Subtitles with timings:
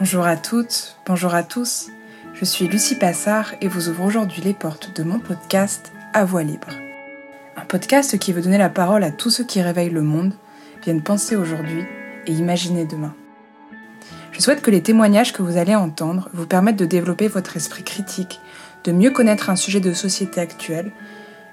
[0.00, 1.90] Bonjour à toutes, bonjour à tous.
[2.32, 6.42] Je suis Lucie Passard et vous ouvre aujourd'hui les portes de mon podcast À Voix
[6.42, 6.70] Libre.
[7.54, 10.32] Un podcast qui veut donner la parole à tous ceux qui réveillent le monde,
[10.82, 11.84] viennent penser aujourd'hui
[12.26, 13.14] et imaginer demain.
[14.32, 17.84] Je souhaite que les témoignages que vous allez entendre vous permettent de développer votre esprit
[17.84, 18.40] critique,
[18.84, 20.92] de mieux connaître un sujet de société actuel,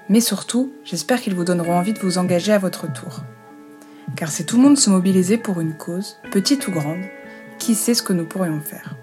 [0.08, 3.24] mais surtout, j'espère qu'ils vous donneront envie de vous engager à votre tour.
[4.16, 7.04] Car si tout le monde se mobilisait pour une cause, petite ou grande,
[7.58, 8.94] qui sait ce que nous pourrions faire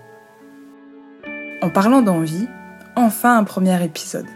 [1.62, 2.48] En parlant d'envie,
[2.96, 4.28] enfin un premier épisode.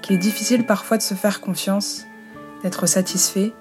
[0.00, 2.06] Qu'il est difficile parfois de se faire confiance,
[2.62, 3.52] d'être satisfait.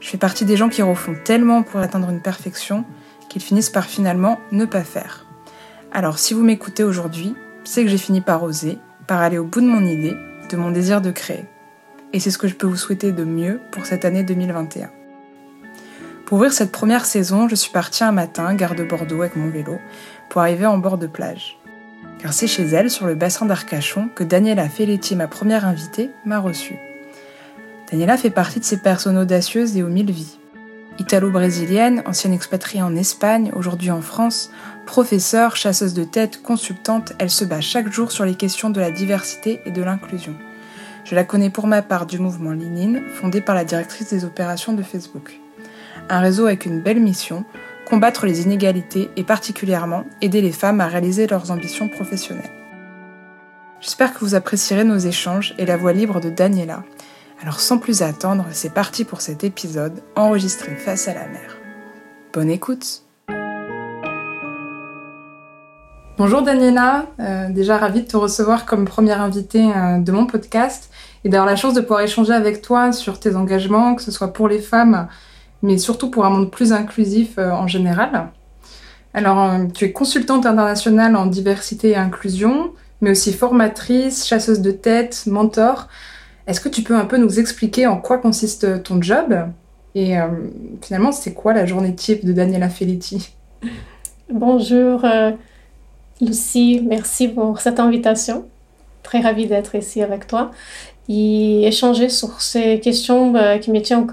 [0.00, 2.84] Je fais partie des gens qui refont tellement pour atteindre une perfection
[3.28, 5.26] qu'ils finissent par finalement ne pas faire.
[5.92, 9.60] Alors si vous m'écoutez aujourd'hui, c'est que j'ai fini par oser, par aller au bout
[9.60, 10.16] de mon idée,
[10.50, 11.44] de mon désir de créer.
[12.12, 14.90] Et c'est ce que je peux vous souhaiter de mieux pour cette année 2021.
[16.26, 19.48] Pour ouvrir cette première saison, je suis partie un matin, gare de Bordeaux, avec mon
[19.48, 19.78] vélo,
[20.28, 21.56] pour arriver en bord de plage.
[22.18, 26.40] Car c'est chez elle, sur le bassin d'Arcachon, que Daniela Felletti, ma première invitée, m'a
[26.40, 26.80] reçue.
[27.88, 30.36] Daniela fait partie de ces personnes audacieuses et aux mille vies.
[30.98, 34.50] Italo-brésilienne, ancienne expatriée en Espagne, aujourd'hui en France,
[34.84, 38.90] professeure, chasseuse de tête, consultante, elle se bat chaque jour sur les questions de la
[38.90, 40.34] diversité et de l'inclusion.
[41.04, 44.72] Je la connais pour ma part du mouvement Linine, fondé par la directrice des opérations
[44.72, 45.38] de Facebook
[46.08, 47.44] un réseau avec une belle mission,
[47.88, 52.50] combattre les inégalités et particulièrement aider les femmes à réaliser leurs ambitions professionnelles.
[53.80, 56.82] J'espère que vous apprécierez nos échanges et la voix libre de Daniela.
[57.42, 61.58] Alors sans plus attendre, c'est parti pour cet épisode enregistré face à la mer.
[62.32, 63.02] Bonne écoute
[66.18, 70.90] Bonjour Daniela, euh, déjà ravie de te recevoir comme première invitée euh, de mon podcast
[71.24, 74.32] et d'avoir la chance de pouvoir échanger avec toi sur tes engagements, que ce soit
[74.32, 75.08] pour les femmes
[75.62, 78.28] mais surtout pour un monde plus inclusif euh, en général.
[79.14, 84.70] Alors, euh, tu es consultante internationale en diversité et inclusion, mais aussi formatrice, chasseuse de
[84.70, 85.88] tête, mentor.
[86.46, 89.34] Est-ce que tu peux un peu nous expliquer en quoi consiste ton job
[89.94, 90.28] Et euh,
[90.82, 93.34] finalement, c'est quoi la journée type de Daniela Felitti?
[94.32, 95.04] Bonjour
[96.20, 98.46] Lucie, merci pour cette invitation.
[99.02, 100.50] Très ravie d'être ici avec toi
[101.08, 104.06] et échanger sur ces questions qui me tiennent.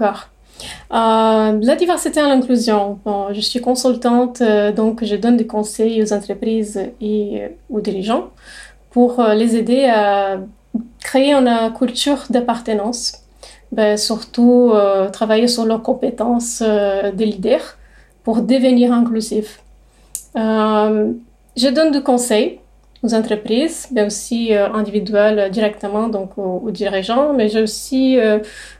[0.92, 2.98] Euh, la diversité et l'inclusion.
[3.32, 8.30] Je suis consultante, euh, donc je donne des conseils aux entreprises et euh, aux dirigeants
[8.90, 10.38] pour les aider à
[11.00, 13.24] créer une culture d'appartenance,
[13.72, 14.72] ben, surtout
[15.12, 17.60] travailler sur leurs compétences de leader
[18.22, 19.60] pour devenir inclusif.
[20.36, 22.60] je donne des conseils
[23.04, 27.34] aux entreprises, mais aussi euh, individuelles directement donc aux, dirigeants.
[27.34, 28.38] Mais j'ai aussi euh,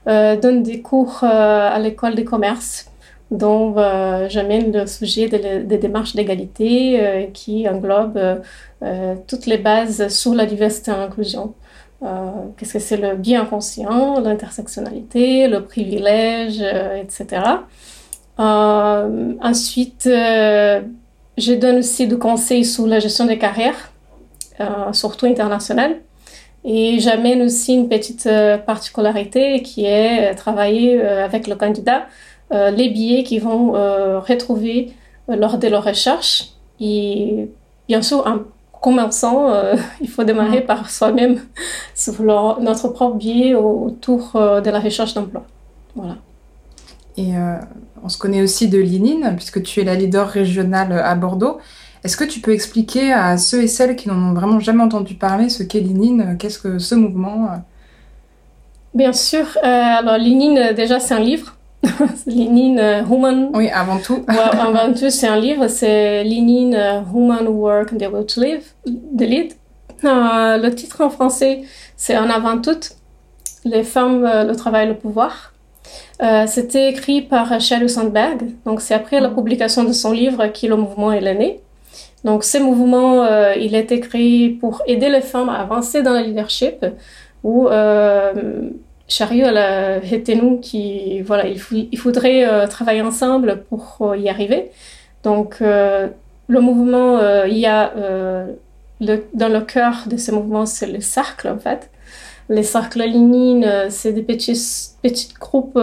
[0.09, 2.91] euh, donne des cours à l'école des commerces
[3.31, 3.75] dont
[4.29, 8.21] j'amène le sujet des, démarches d'égalité qui englobe
[9.27, 11.55] toutes les bases sur la diversité et l'inclusion.
[12.57, 16.63] Qu'est-ce que c'est le bien conscient, l'intersectionnalité, le privilège,
[17.03, 17.43] etc.
[18.39, 23.94] ensuite, je donne aussi des conseils sur la gestion des carrières euh,
[24.93, 25.97] surtout international.
[26.65, 32.07] Et j'amène aussi une petite euh, particularité qui est euh, travailler avec le candidat
[32.51, 34.93] les billets qu'ils vont retrouver
[35.27, 36.51] lors de leur recherche.
[36.79, 37.49] Et
[37.89, 38.43] bien sûr, en
[38.81, 39.49] commençant,
[40.01, 40.67] il faut démarrer mm.
[40.67, 41.41] par soi-même
[41.97, 42.23] sur
[42.61, 45.43] notre propre billet autour de la recherche d'emploi.
[45.97, 46.15] Voilà.
[47.17, 47.33] Et
[48.05, 51.59] on se connaît aussi de Linine, puisque tu es la leader régionale à Bordeaux.
[52.05, 55.15] Est-ce que tu peux expliquer à ceux et celles qui n'en ont vraiment jamais entendu
[55.15, 57.49] parler ce qu'est Linine Qu'est-ce que ce mouvement
[58.93, 59.47] Bien sûr.
[59.57, 61.57] Euh, alors, Linine, déjà, c'est un livre.
[62.27, 62.79] Linine
[63.11, 63.49] Human.
[63.55, 64.23] Oui, avant tout.
[64.29, 65.67] avant tout, c'est un livre.
[65.69, 66.79] C'est Linine
[67.15, 69.55] Human Work the Will to Live, de Lead.
[70.05, 71.63] Euh, le titre en français,
[71.97, 72.79] c'est En avant tout,
[73.65, 75.53] les femmes, euh, le travail, le pouvoir.
[76.47, 78.51] C'était écrit par Sheryl Sandberg.
[78.65, 81.61] Donc, c'est après la publication de son livre qui le mouvement est né.
[82.25, 86.15] Donc, ce mouvement, euh, il a été créé pour aider les femmes à avancer dans
[86.15, 86.85] le leadership,
[87.45, 88.71] où euh,
[89.07, 89.47] Chariot
[90.11, 94.71] été nous qui, voilà, il, faudrait euh, travailler ensemble pour euh, y arriver.
[95.23, 97.93] Donc, le mouvement, il y a
[99.01, 101.91] le, dans le cœur de ce mouvement, c'est le cercle en fait.
[102.49, 104.59] Les cercles lignines, c'est des petits,
[105.41, 105.81] groupes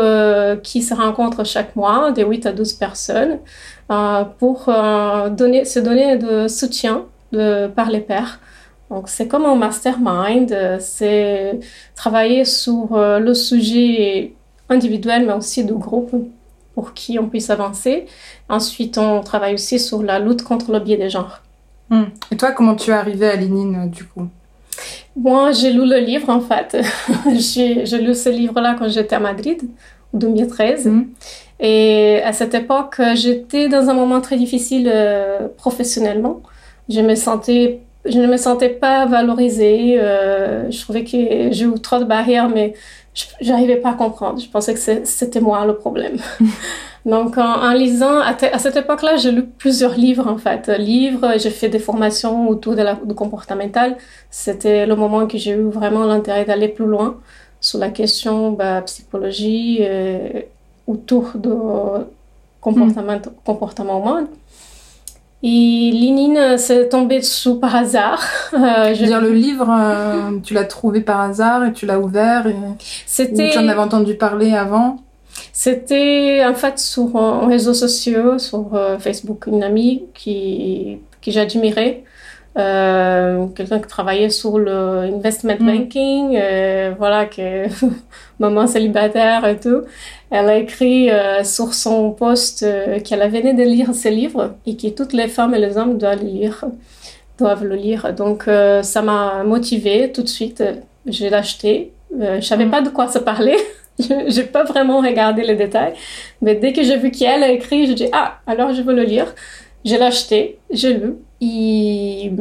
[0.62, 3.40] qui se rencontrent chaque mois, de 8 à 12 personnes.
[3.92, 7.06] Euh, pour euh, donner, se donner de soutien
[7.76, 8.40] par les pairs.
[8.90, 11.60] Donc c'est comme un mastermind, c'est
[11.96, 14.34] travailler sur euh, le sujet
[14.70, 16.16] individuel mais aussi de groupe.
[16.74, 18.06] pour qui on puisse avancer.
[18.48, 21.42] Ensuite, on travaille aussi sur la lutte contre le biais des genres.
[21.90, 22.06] Hmm.
[22.32, 24.28] Et toi, comment tu es arrivée à Lénine, du coup?
[25.16, 26.78] Moi, j'ai lu le livre, en fait.
[27.36, 29.62] j'ai lu ce livre-là quand j'étais à Madrid,
[30.14, 30.88] en 2013.
[30.88, 31.04] Hmm.
[31.60, 36.42] Et à cette époque, j'étais dans un moment très difficile euh, professionnellement.
[36.90, 40.00] Je me sentais je ne me sentais pas valorisée.
[40.00, 42.74] Euh, je trouvais que j'ai eu trop de barrières, mais
[43.42, 44.40] j'arrivais pas à comprendre.
[44.40, 46.18] Je pensais que c'était moi le problème.
[47.06, 50.68] Donc, en, lisant, à, cette époque-là, j'ai lu plusieurs livres, en fait.
[50.78, 53.98] Livres, j'ai fait des formations autour de la, du comportemental.
[54.30, 57.18] C'était le moment que j'ai eu vraiment l'intérêt d'aller plus loin
[57.60, 60.42] sur la question bah, psychologie euh,
[60.86, 61.52] autour de
[62.60, 63.22] comportement, mm.
[63.46, 64.28] comportement humain.
[65.44, 68.22] Et Lénine, c'est tombé dessous par hasard.
[68.54, 72.00] Euh, je veux dire, le livre, euh, tu l'as trouvé par hasard et tu l'as
[72.00, 72.56] ouvert et...
[73.06, 73.50] C'était...
[73.50, 74.98] tu en avais entendu parler avant?
[75.54, 82.04] C'était en fait sur un réseaux sociaux, sur euh, Facebook, une amie qui, qui j'admirais.
[82.58, 85.66] Euh, quelqu'un qui travaillait sur le investment mm.
[85.66, 87.68] banking, euh, voilà, que
[88.40, 89.84] maman célibataire et tout.
[90.30, 94.76] Elle a écrit euh, sur son post euh, qu'elle venait de lire ce livre et
[94.76, 96.66] que toutes les femmes et les hommes doivent le lire.
[97.38, 98.14] Doivent le lire.
[98.14, 98.44] Donc
[98.84, 100.64] ça m'a motivée tout de suite.
[101.08, 101.94] J'ai l'acheté.
[102.20, 102.72] je savais mm.
[102.72, 103.58] pas de quoi ça parlait.
[104.00, 105.94] j'ai pas vraiment regardé les détails,
[106.42, 109.04] mais dès que j'ai vu qu'elle a écrit, je dis ah alors je veux le
[109.04, 109.34] lire.
[109.84, 111.16] Je l'ai acheté, j'ai lu.
[111.42, 112.32] Et,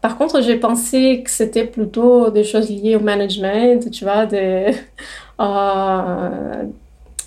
[0.00, 4.72] par contre, j'ai pensé que c'était plutôt des choses liées au management, tu vois, des,
[5.40, 6.64] euh,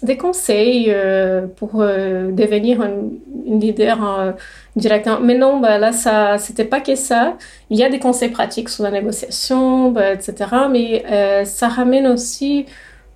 [0.02, 4.36] des conseils euh, pour euh, devenir une leader
[4.76, 5.20] directement.
[5.20, 7.36] Mais non, bah, là, ça, c'était pas que ça.
[7.70, 10.36] Il y a des conseils pratiques sur la négociation, bah, etc.
[10.72, 11.04] Mais
[11.46, 12.66] ça ramène aussi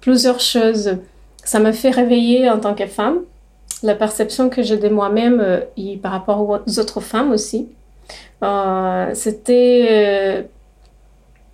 [0.01, 0.97] plusieurs choses.
[1.43, 3.19] Ça me fait réveiller en tant que femme
[3.83, 7.67] la perception que j'ai de moi-même euh, et par rapport aux autres femmes aussi.
[8.43, 10.41] Euh, c'était euh,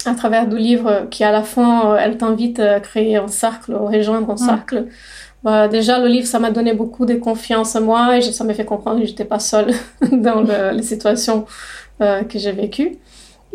[0.06, 3.80] à travers du livre qui à la fin elle t'invite à créer un cercle, à
[3.80, 4.88] rejoindre un cercle.
[5.44, 8.54] Bah, déjà le livre ça m'a donné beaucoup de confiance en moi et ça m'a
[8.54, 9.72] fait comprendre que j'étais pas seule
[10.12, 10.42] dans
[10.72, 11.46] les situations
[12.00, 12.98] que j'ai vécues.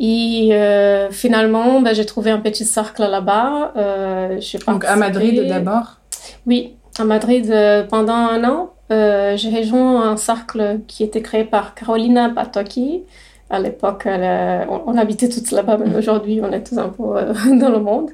[0.05, 0.51] Et
[1.13, 3.73] finalement, bah, j'ai trouvé un petit cercle là-bas.
[4.67, 6.01] Donc à Madrid d'abord?
[6.47, 8.71] Oui, à Madrid euh, pendant un an.
[8.91, 13.05] Euh, j'ai rejoint un cercle qui était créé par Carolina Patoki.
[13.49, 17.69] À l'époque, on, habitait tous là-bas, mais aujourd'hui, on est tous un peu euh, dans
[17.69, 18.11] le monde.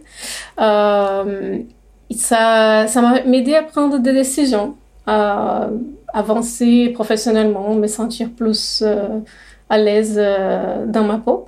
[2.11, 4.75] ça ça m'a aidé à prendre des décisions,
[5.07, 5.69] à
[6.13, 8.83] avancer professionnellement, me sentir plus
[9.71, 10.21] à l'aise
[10.87, 11.47] dans ma peau.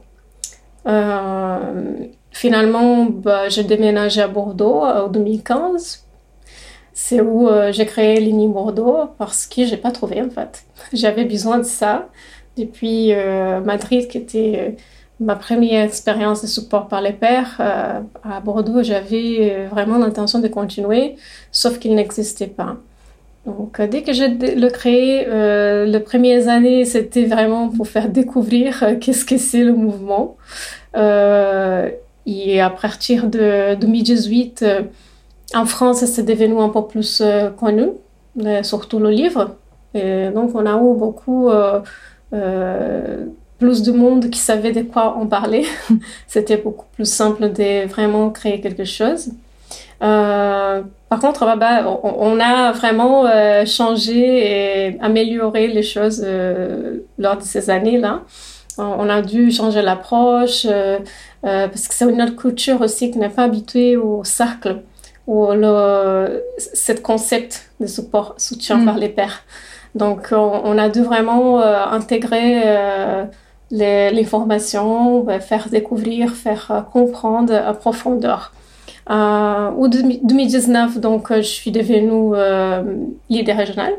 [2.32, 6.04] Finalement, bah, j'ai déménagé à Bordeaux en 2015
[7.00, 10.64] c'est où euh, j'ai créé Lini Bordeaux parce que j'ai pas trouvé en fait.
[10.92, 12.08] J'avais besoin de ça
[12.58, 14.82] depuis euh, Madrid qui était euh,
[15.18, 17.60] ma première expérience de support par les pairs.
[17.60, 21.16] à Bordeaux, j'avais vraiment l'intention de continuer,
[21.52, 22.78] sauf qu'il n'existait pas.
[23.46, 25.24] Donc, dès que j'ai le créé,
[25.86, 30.36] les premières années, c'était vraiment pour faire découvrir qu'est-ce que c'est le mouvement.
[30.94, 34.64] et à partir de 2018,
[35.54, 37.88] en France, c'est devenu un peu plus euh, connu,
[38.62, 39.56] surtout le livre.
[39.94, 41.80] Et donc, on a eu beaucoup euh,
[42.32, 43.26] euh,
[43.58, 45.64] plus de monde qui savait de quoi on parlait.
[46.28, 49.30] C'était beaucoup plus simple de vraiment créer quelque chose.
[51.10, 53.26] Par contre, bah, on, a vraiment
[53.66, 56.24] changé et amélioré les choses
[57.18, 58.22] lors de ces années-là.
[58.78, 60.66] On a dû changer l'approche
[61.42, 64.82] parce que c'est une autre culture aussi qui n'est pas habituée au cercle
[65.26, 68.84] ou le, ce concept de support, soutien mm.
[68.84, 69.44] par les pairs.
[69.94, 73.24] Donc, on, a dû vraiment euh, intégrer euh,
[73.70, 78.52] l'information, bah, faire découvrir, faire euh, comprendre à profondeur.
[79.10, 82.34] Euh, au 2019, donc, je suis devenue
[83.28, 83.94] leader régional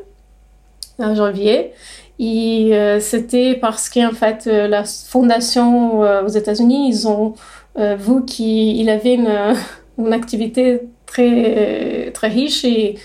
[1.00, 1.74] en janvier.
[2.20, 7.34] Et c'était parce qu'en fait, la fondation aux États-Unis, ils ont
[7.78, 9.56] vu qu'il avait une,
[9.98, 12.96] une activité très, très riche et,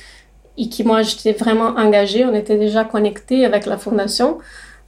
[0.59, 2.25] et qui, moi, j'étais vraiment engagée.
[2.25, 4.39] On était déjà connectés avec la fondation.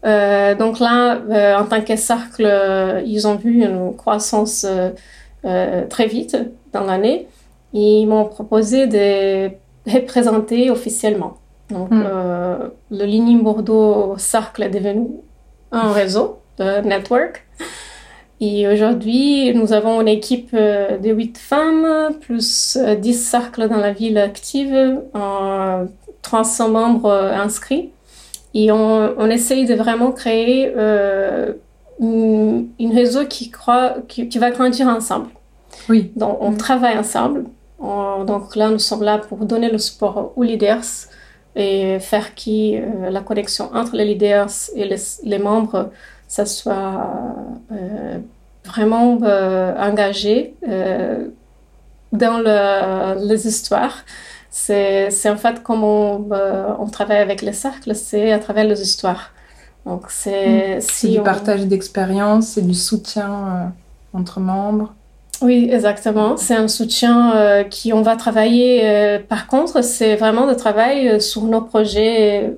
[0.04, 4.66] Euh, donc là, euh, en tant que cercle, euh, ils ont vu une croissance
[5.42, 6.37] très vite
[6.73, 7.26] dans l'année.
[7.73, 9.50] Ils m'ont proposé de
[9.87, 11.35] représenter officiellement.
[11.71, 12.04] Donc, hmm.
[12.90, 15.09] le Ligne Bordeaux Cercle est devenu
[15.71, 17.47] un réseau de network.
[18.40, 23.78] Et aujourd'hui, nous avons une équipe euh, de 8 femmes, plus 10 euh, cercles dans
[23.78, 25.00] la ville active,
[26.23, 27.90] 300 membres inscrits.
[28.54, 30.73] Et on, on essaye de vraiment créer
[32.00, 35.28] une, réseau qui, croit, qui, va grandir ensemble.
[35.88, 36.12] Oui.
[36.16, 36.56] Donc, on mm.
[36.56, 37.44] travaille ensemble.
[37.80, 40.84] donc là, nous sommes là pour donner le support aux leaders
[41.56, 45.90] et faire qui euh, la connexion entre les leaders et les, les membres,
[46.28, 47.10] ça soit
[47.72, 48.18] euh,
[48.64, 50.54] vraiment euh, engagé
[52.12, 54.04] dans le, les histoires.
[54.50, 56.28] C'est en fait comme on,
[56.78, 59.32] on travaille avec les cercles, c'est à travers les histoires.
[59.87, 60.80] Donc c'est mm.
[60.80, 63.64] si du partage d'expérience, c'est du soutien euh,
[64.18, 64.94] entre membres.
[65.40, 66.37] Oui, exactement.
[66.37, 68.80] C'est un soutien euh, qui on va travailler.
[68.82, 72.56] Euh, par contre, c'est vraiment de travail sur nos projets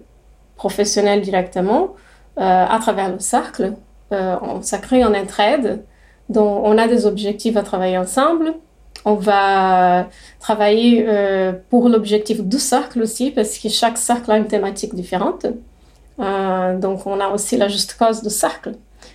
[0.57, 1.95] professionnels directement
[2.37, 3.75] à travers le cercle.
[4.11, 5.85] on s'accrée en entraide.
[6.31, 8.55] Donc, on a des objectifs à travailler ensemble.
[9.05, 10.09] On va
[10.39, 11.07] travailler
[11.69, 15.47] pour l'objectif du cercle aussi, parce que chaque cercle a une thématique différente.
[16.21, 18.73] Euh, donc, on a aussi la juste cause de cercle.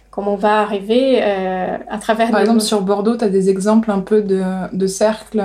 [0.10, 2.32] Comment on va arriver euh, à travers...
[2.32, 4.42] Par exemple, sur Bordeaux, tu as des exemples un peu de,
[4.74, 5.44] de cercles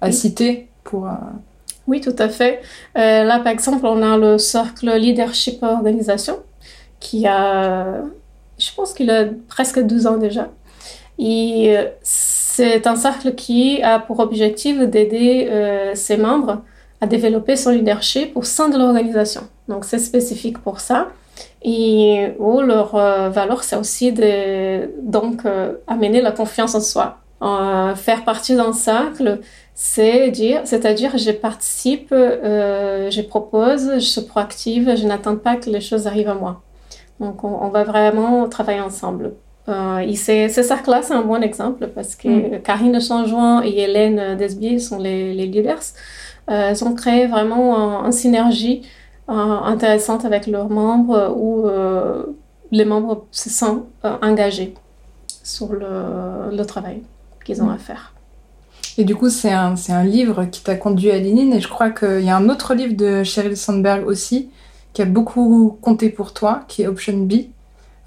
[0.00, 1.06] à citer pour...
[1.06, 1.12] Euh,
[1.88, 2.60] oui, tout à fait.
[2.94, 6.36] là, par exemple, on a le cercle Leadership Organisation
[7.00, 8.02] qui a,
[8.58, 10.48] je pense qu'il a presque 12 ans déjà.
[11.18, 15.50] Et c'est un cercle qui a pour objectif d'aider
[15.94, 16.62] ses membres
[17.00, 19.42] à développer son leadership au sein de l'organisation.
[19.68, 21.08] Donc, c'est spécifique pour ça.
[21.62, 27.18] Et oh, leur euh, valeur, c'est aussi de donc euh, amener la confiance en soi.
[27.40, 29.40] Euh, faire partie d'un cercle,
[29.74, 35.80] c'est dire, c'est-à-dire je participe, je propose, je suis proactive, je n'attends pas que les
[35.80, 36.62] choses arrivent à moi.
[37.20, 39.34] Donc, on, va vraiment travailler ensemble.
[39.68, 42.62] Et ces, cercles-là, c'est un bon exemple parce que mm.
[42.62, 45.82] Karine Changeoin et Hélène Desbier sont les, les leaders.
[46.46, 48.82] elles ont créé vraiment une synergie
[49.30, 52.22] euh, intéressantes avec leurs membres où euh,
[52.70, 54.72] les membres se sentent euh, engagés
[55.42, 57.02] sur le, le travail
[57.44, 58.14] qu'ils ont à faire.
[58.96, 61.52] Et du coup, c'est un, un, livre qui t'a conduit à Lénine.
[61.52, 64.48] Et je crois qu'il y a un autre livre de Sheryl Sandberg aussi,
[64.94, 67.34] qui a beaucoup compté pour toi, qui est Option B.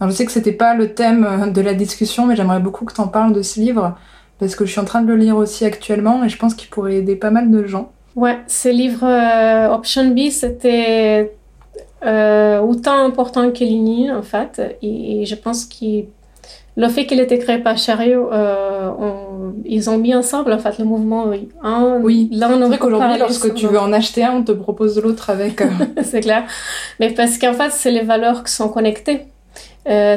[0.01, 2.93] Alors, je sais que c'était pas le thème de la discussion, mais j'aimerais beaucoup que
[2.93, 3.95] tu en parles de ce livre,
[4.39, 6.71] parce que je suis en train de le lire aussi actuellement, et je pense qu'il
[6.71, 7.91] pourrait aider pas mal de gens.
[8.15, 11.33] Ouais, ce livre euh, Option B, c'était
[12.03, 14.75] euh, autant important que l'INI, en fait.
[14.81, 16.05] Et, je pense que
[16.77, 18.89] le fait qu'il était créé par Chariot, euh,
[19.65, 21.27] ils ont mis ensemble, en fait, le mouvement.
[21.27, 25.29] oui, l'un c'est vrai qu'aujourd'hui, lorsque tu veux en acheter un, on te propose l'autre
[25.29, 25.61] avec.
[26.01, 26.45] c'est clair.
[26.99, 29.27] Mais parce qu'en fait, c'est les valeurs qui sont connectées.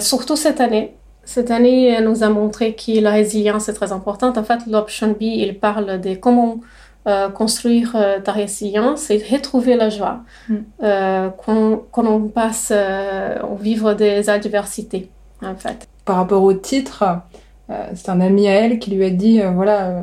[0.01, 0.95] Surtout cette année.
[1.25, 4.37] Cette année, elle nous a montré que la résilience est très importante.
[4.37, 6.61] En fait, l'Option B, il parle de comment
[7.07, 10.55] euh, construire euh, ta résilience et retrouver la joie mm.
[10.83, 12.73] euh, quand, quand, on passe,
[13.43, 15.11] on vivre des adversités,
[15.43, 15.87] en fait.
[16.07, 17.05] Par rapport au titre,
[17.95, 20.03] c'est un ami à elle qui lui a dit, voilà,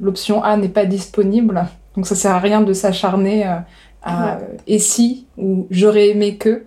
[0.00, 5.26] l'option A n'est pas disponible, donc ça sert à rien de s'acharner à et si
[5.36, 6.64] ou j'aurais aimé que,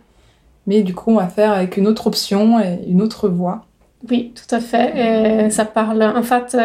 [0.67, 3.65] mais du coup on va faire avec une autre option et une autre voie.
[4.09, 5.49] Oui, tout à fait.
[5.49, 6.57] Ça parle, en fait,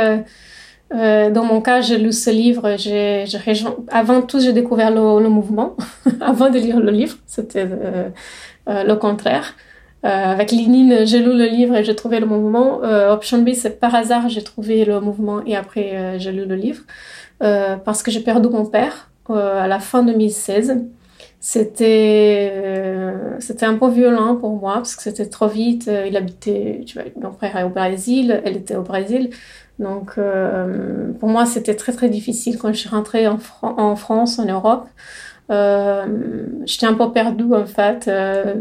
[0.95, 2.77] euh, dans mon cas, j'ai lu ce livre.
[2.77, 3.25] J'ai,
[3.89, 5.77] avant tout, j'ai découvert le, mouvement.
[6.21, 8.09] avant de lire le livre, c'était euh,
[8.69, 9.55] euh, le contraire.
[10.03, 12.81] avec Linine, j'ai lu le livre et j'ai trouvé le mouvement.
[13.11, 16.83] Option B, c'est par hasard, j'ai trouvé le mouvement et après, j'ai lu le livre.
[17.85, 20.85] parce que j'ai perdu mon père à la fin 2016.
[21.41, 22.53] C'était,
[23.39, 25.89] c'était un peu violent pour moi parce que c'était trop vite.
[26.07, 29.31] Il habitait, tu vois, mon frère est au Brésil, elle était au Brésil.
[29.79, 33.39] Donc, euh, pour moi, c'était très, très difficile quand je suis rentrée en,
[33.97, 34.89] France, en Europe.
[35.51, 38.09] Euh, J'étais un peu perdue, en fait.
[38.09, 38.57] Euh,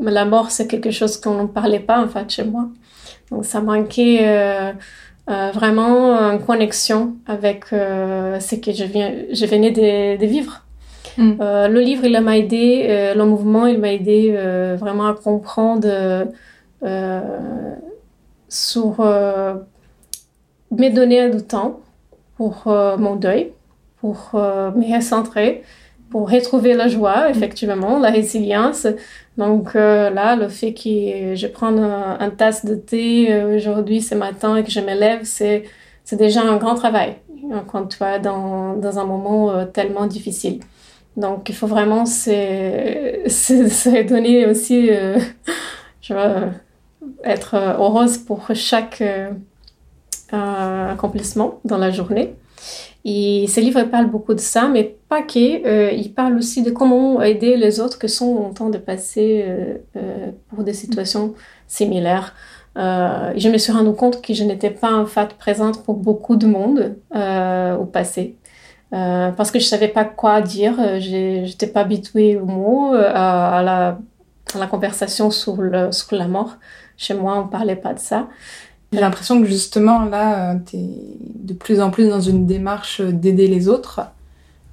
[0.00, 2.68] la mort, c'est quelque chose qu'on ne parlait pas, en fait, chez moi.
[3.30, 4.72] Donc, ça manquait euh,
[5.28, 10.64] euh vraiment une connexion avec euh, ce que je, viens, je venais de, de vivre.
[11.18, 11.34] Mm.
[11.40, 14.32] le livre, il m'a aidé, le mouvement, il m'a aidé
[14.78, 16.28] vraiment à comprendre
[18.48, 19.04] sur
[20.70, 21.80] me donner du temps
[22.36, 23.52] pour euh, mon deuil,
[24.00, 25.62] pour euh, me recentrer,
[26.10, 28.86] pour retrouver la joie, effectivement, la résilience.
[29.36, 34.14] Donc euh, là, le fait que je prenne un, un tasse de thé aujourd'hui, ce
[34.14, 35.64] matin, et que je me lève, c'est,
[36.04, 37.16] c'est déjà un grand travail
[37.68, 40.60] quand tu es dans, dans un moment tellement difficile.
[41.18, 44.88] Donc il faut vraiment se, donner aussi,
[46.00, 46.50] je vois,
[47.24, 49.02] être heureuse pour chaque
[50.30, 52.34] accomplissement dans la journée.
[53.04, 55.66] Et ce livre parle beaucoup de ça, mais pas que.
[55.66, 60.30] Euh, aussi de comment aider les autres qui sont en train de passer euh, euh,
[60.48, 61.34] pour des situations
[61.66, 62.34] similaires.
[62.76, 66.46] je me suis rendu compte que je n'étais pas en fait présente pour beaucoup de
[66.46, 66.96] monde
[67.80, 68.36] au passé.
[68.90, 73.98] Parce que je savais pas quoi dire, je n'étais pas habituée aux mots, à, la,
[74.54, 76.56] à, la, conversation sur, le, la mort.
[76.96, 78.28] Chez moi, on parlait pas de ça.
[78.92, 80.88] J'ai l'impression que justement, là, euh, tu es
[81.34, 84.00] de plus en plus dans une démarche d'aider les autres.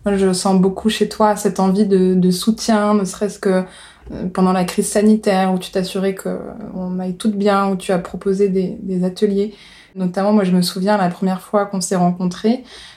[0.05, 3.63] Moi, je sens beaucoup chez toi cette envie de, soutien, ne serait-ce que
[4.11, 7.99] euh, pendant la crise sanitaire, où tu t'assurais qu'on aille tout bien, où tu as
[7.99, 9.53] proposé des, ateliers.
[9.95, 12.94] Notamment, moi, je me souviens, la première fois qu'on s'est rencontrés, euh,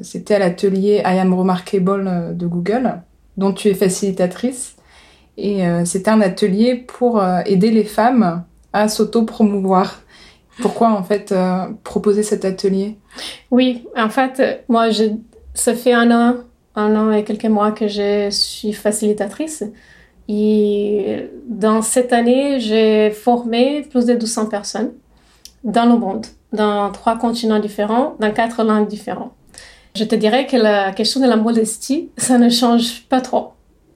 [0.00, 3.02] c'était à l'atelier I Am Remarkable de Google,
[3.36, 4.76] dont tu es facilitatrice.
[5.36, 10.02] Et c'était un atelier pour aider les femmes à s'auto-promouvoir.
[10.60, 12.96] Pourquoi en fait euh, proposer cet atelier?
[13.50, 14.88] Oui, en fait, moi,
[15.54, 16.36] ça fait un an,
[16.74, 19.64] un an et quelques mois que je suis facilitatrice.
[20.28, 24.92] Et dans cette année, j'ai formé plus de 200 personnes
[25.62, 29.32] dans le monde, dans trois continents différents, dans quatre langues différentes.
[29.96, 33.52] Je te dirais que la question de la modestie, ça ne change pas trop.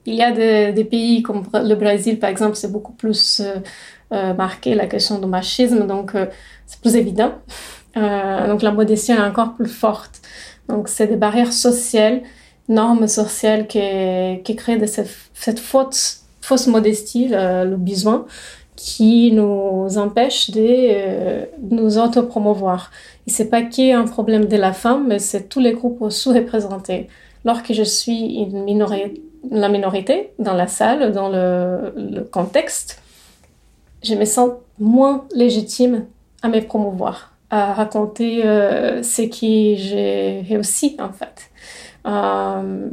[0.07, 3.57] Il y a des, pays comme le Brésil, par exemple, c'est beaucoup plus euh,
[4.11, 6.25] euh, marqué la question du machisme, donc euh,
[6.65, 7.33] c'est plus évident.
[7.93, 10.21] Donc la modestie est encore plus forte.
[10.67, 12.21] Donc c'est des barrières sociales,
[12.67, 18.25] normes sociales qui, créent cette, fausse modestie, le, besoin,
[18.83, 22.89] qui nous empêche de nous auto-promouvoir.
[23.27, 27.07] Et c'est pas un problème de la femme, mais c'est tous les groupes sous-représentés.
[27.45, 28.47] Lorsque je suis
[29.51, 33.03] la minorité dans la salle, dans le, contexte,
[34.01, 36.07] je me sens moins légitime
[36.41, 41.51] à me promouvoir, à raconter euh, ce que j'ai réussi en fait.
[42.07, 42.89] Euh,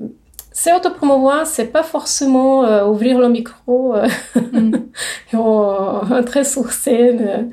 [0.60, 4.72] c'est autopromouvoir, c'est pas forcément euh, ouvrir le micro euh, mm.
[5.32, 7.50] et entrer sur scène.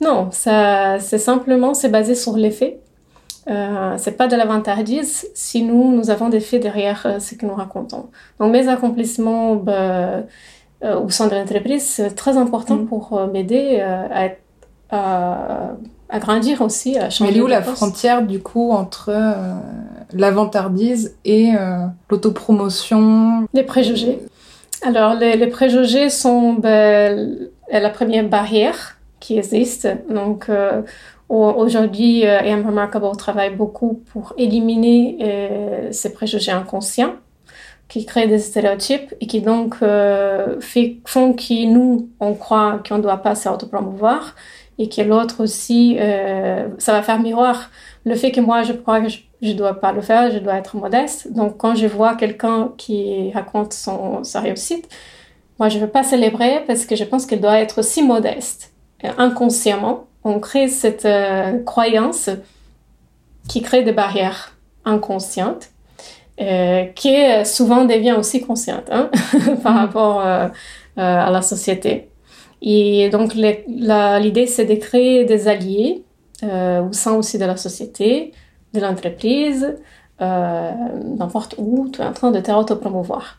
[0.00, 2.80] Non, ça, c'est simplement, c'est basé sur les faits.
[3.48, 7.54] Euh, c'est pas de l'avantardise si nous, nous avons des faits derrière ce que nous
[7.54, 8.10] racontons.
[8.38, 10.24] Donc mes accomplissements, bah,
[10.84, 12.86] euh, au sein de l'entreprise, c'est très important mm.
[12.86, 14.28] pour euh, m'aider euh,
[14.90, 15.72] à,
[16.08, 17.32] à, grandir aussi, à changer.
[17.32, 19.14] Mais où la frontière du coup entre
[20.12, 21.52] l'avantardise et
[22.10, 23.46] l'autopromotion?
[23.54, 24.18] Les préjugés.
[24.82, 29.88] Alors les, les préjugés sont ben, la première barrière qui existe.
[30.08, 30.50] Donc
[31.28, 37.14] aujourd'hui, Ian Remarkable travaille beaucoup pour éliminer ces préjugés inconscients
[37.88, 42.98] qui créent des stéréotypes et qui donc euh, fait, font que nous, on croit qu'on
[42.98, 44.34] ne doit pas s'auto-promouvoir
[44.78, 47.70] et que l'autre aussi, euh, ça va faire miroir
[48.04, 50.54] le fait que moi, je crois que je ne dois pas le faire, je dois
[50.54, 51.32] être modeste.
[51.32, 54.88] Donc, quand je vois quelqu'un qui raconte son, sa réussite,
[55.58, 58.72] moi, je ne veux pas célébrer parce que je pense qu'elle doit être aussi modeste.
[59.18, 62.30] inconsciemment, on crée cette euh, croyance
[63.48, 65.70] qui crée des barrières inconscientes
[66.40, 69.10] euh, qui souvent devient aussi consciente hein,
[69.64, 69.76] par mm.
[69.76, 70.46] rapport euh,
[70.98, 72.07] euh, à la société.
[72.62, 76.04] Et donc l'idée, c'est de créer des alliés
[76.42, 78.32] au sein aussi de la société,
[78.74, 79.76] de l'entreprise,
[80.20, 83.38] n'importe où tu es en train de t'auto-promouvoir.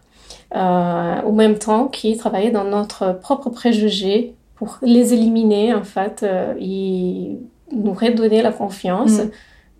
[0.53, 6.25] au même temps qui travailler dans notre propre préjugé pour les éliminer en fait
[6.59, 7.37] et
[7.71, 9.31] nous redonner la confiance, mm.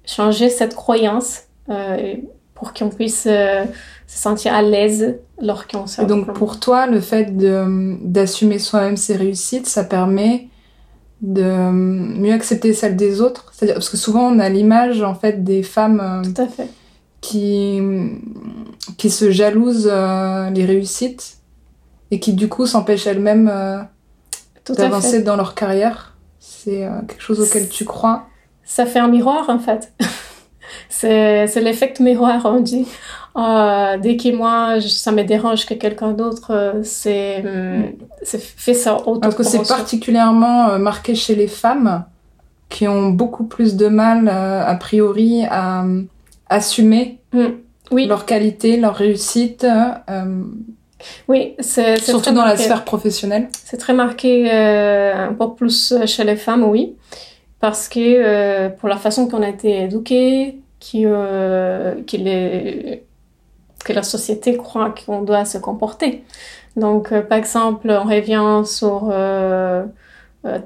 [0.06, 1.44] changer cette croyance
[2.60, 3.64] pour qu'on puisse euh,
[4.06, 9.66] se sentir à l'aise lorsqu'on se Donc pour toi, le fait d'assumer soi-même ses réussites,
[9.66, 10.50] ça permet
[11.22, 13.52] de mieux accepter celles des autres?
[13.54, 16.70] C'est-à-dire parce que souvent on a l'image en fait des femmes euh, Tout à fait.
[17.22, 17.82] qui
[18.98, 21.38] qui se jalousent euh, les réussites
[22.12, 23.52] et qui du coup s'empêchent elles-mêmes
[24.70, 26.18] d'avancer dans leur carrière.
[26.40, 28.28] C'est quelque chose auquel tu crois?
[28.66, 29.94] Ça fait un miroir en fait.
[30.90, 32.86] c'est l'effet miroir, on dit.
[33.38, 37.44] Euh, dès que moi, ça me dérange que quelqu'un d'autre euh, c'est
[38.26, 42.04] fait ça auto Parce que c'est particulièrement euh, marqué chez les femmes
[42.70, 45.86] qui ont beaucoup plus de mal, a priori, à
[46.50, 47.46] assumer mm.
[47.92, 48.06] oui.
[48.06, 49.66] leur qualité, leur réussite.
[51.28, 53.50] oui, c'est surtout dans la sphère professionnelle.
[53.52, 56.96] C'est très marqué un peu plus chez les femmes, oui,
[57.60, 63.04] parce que pour la façon qu'on a été éduqués, qui, euh, qui les,
[63.84, 66.24] que la société croit qu'on doit se comporter.
[66.76, 69.86] Donc, euh, par exemple, on revient sur euh,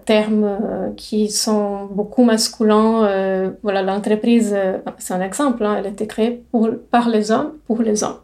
[0.06, 3.54] termes qui sont beaucoup masculins.
[3.64, 4.56] voilà, l'entreprise,
[5.00, 8.20] c'est un exemple, hein, elle a été créée pour, par les hommes, pour les hommes.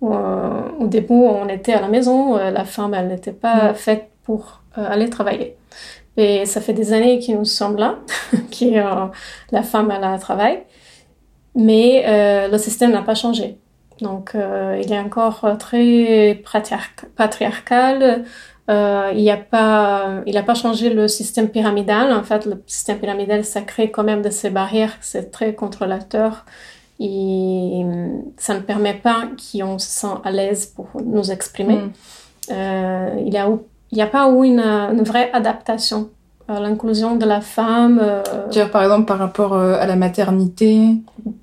[0.00, 3.74] au début, on était à la maison, la femme, elle n'était pas mm.
[3.74, 5.56] faite pour aller travailler.
[6.16, 7.98] Et ça fait des années que nous sommes là,
[8.32, 9.10] que
[9.50, 10.62] la femme, elle a travail.
[11.54, 13.58] Mais euh, le système n'a pas changé.
[14.00, 16.42] Donc, euh, il est encore très
[17.16, 18.24] patriarcal.
[18.70, 22.12] Euh, il n'a pas, il a pas changé le système pyramidal.
[22.12, 24.96] En fait, le système pyramidal, ça crée quand même de ces barrières.
[25.00, 26.44] C'est très contrôlateur.
[27.00, 27.84] Et
[28.36, 31.76] ça ne permet pas qu'on se sent à l'aise pour nous exprimer.
[32.50, 33.26] Mm.
[33.26, 33.48] Il a
[33.94, 36.10] il n'y a pas eu une, une, vraie adaptation
[36.48, 38.00] à l'inclusion de la femme.
[38.02, 38.22] Euh...
[38.50, 40.88] Dire par exemple par rapport euh, à la maternité,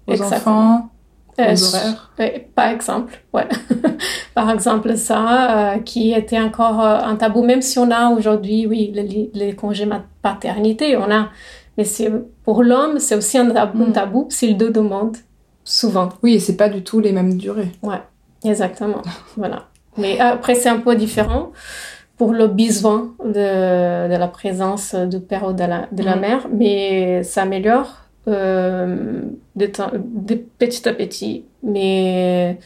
[0.05, 0.89] aux enfants,
[1.37, 2.43] aux euh, horaires.
[2.53, 3.47] par exemple, ouais.
[4.35, 8.91] par exemple ça, euh, qui était encore un tabou, même si on a aujourd'hui, oui,
[8.93, 9.87] les, les, congés
[10.21, 11.29] paternité, on a,
[11.77, 11.85] mais
[12.43, 13.93] pour l'homme, c'est aussi un tabou, mm.
[13.93, 15.15] tabou s'il le demande
[15.63, 16.09] souvent.
[16.21, 17.71] Oui, et c'est pas du tout les mêmes durées.
[17.81, 18.01] Ouais,
[18.43, 19.01] exactement.
[19.37, 19.67] voilà.
[19.97, 21.51] Mais après, c'est un peu différent
[22.21, 26.19] pour le besoin de, de la présence du père ou de la, de la mm.
[26.19, 27.95] mère, mais ça améliore
[28.27, 29.21] euh,
[29.55, 31.45] de, de, petit à petit.
[31.63, 32.59] Mais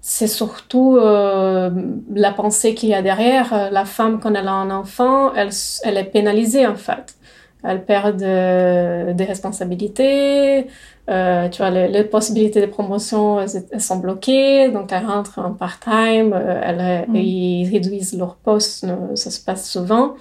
[0.00, 1.70] c'est surtout euh,
[2.12, 3.70] la pensée qu'il y a derrière.
[3.70, 5.50] La femme, quand elle a un enfant, elle,
[5.84, 7.14] elle est pénalisée en fait.
[7.62, 10.66] Elle perd des responsabilités,
[11.10, 16.32] euh, tu vois, les, possibilités de promotion elles, sont bloquées, donc elles rentrent en part-time,
[16.32, 17.16] euh, elles, mm.
[17.16, 20.14] ils réduisent leur poste, ça se passe souvent.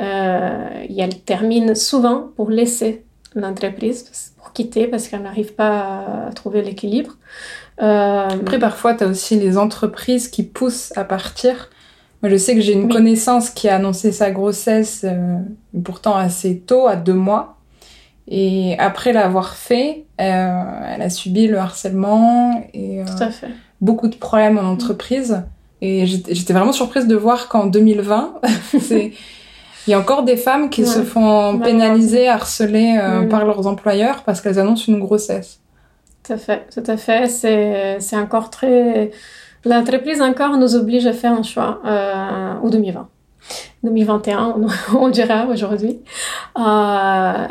[0.00, 6.32] Euh, et elles terminent souvent pour laisser l'entreprise, pour quitter parce qu'elles n'arrivent pas à
[6.34, 7.16] trouver l'équilibre.
[7.80, 11.70] Euh, Après, parfois, tu as aussi les entreprises qui poussent à partir.
[12.22, 15.38] Moi, je sais que j'ai une connaissance qui a annoncé sa grossesse euh,
[15.84, 17.58] pourtant assez tôt, à deux mois.
[18.30, 23.04] Et après l'avoir fait, euh, elle a subi le harcèlement et euh,
[23.80, 25.42] beaucoup de problèmes en entreprise.
[25.80, 28.40] Et j'étais vraiment surprise de voir qu'en 2020,
[28.90, 29.12] il
[29.86, 34.42] y a encore des femmes qui se font pénaliser, harceler euh, par leurs employeurs parce
[34.42, 35.60] qu'elles annoncent une grossesse.
[36.24, 37.28] Tout à fait, tout à fait.
[38.00, 39.10] C'est encore très...
[39.68, 43.08] L'entreprise encore nous oblige à faire un choix, euh, ou 2020.
[43.82, 46.00] 2021, on, on dira aujourd'hui.
[46.58, 47.46] Euh,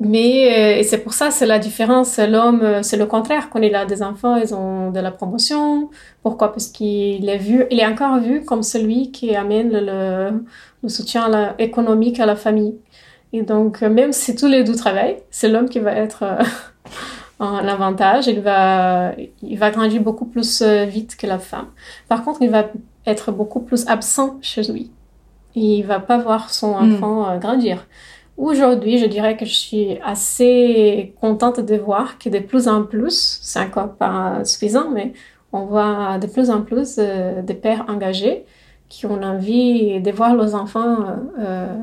[0.00, 2.18] mais euh, c'est pour ça, c'est la différence.
[2.18, 3.48] L'homme, euh, c'est le contraire.
[3.48, 5.88] Quand il a des enfants, ils ont de la promotion.
[6.22, 6.52] Pourquoi?
[6.52, 12.20] Parce qu'il est vu, il est encore vu comme celui qui amène le, soutien économique
[12.20, 12.74] à la famille.
[13.32, 16.24] Et donc, même si tous les deux travaillent, c'est l'homme qui va être
[17.38, 18.26] en avantage.
[18.26, 21.68] Il va, il va grandir beaucoup plus vite que la femme.
[22.08, 22.66] Par contre, il va
[23.06, 24.90] être beaucoup plus absent chez lui.
[25.54, 26.94] Il va pas voir son hmm.
[26.94, 27.86] enfant grandir.
[28.36, 33.38] Aujourd'hui, je dirais que je suis assez contente de voir que de plus en plus,
[33.42, 35.12] c'est encore pas suffisant, mais
[35.52, 38.44] on voit de plus en plus euh, de pères engagés
[38.88, 40.96] qui ont envie de voir leurs enfants
[41.38, 41.76] euh,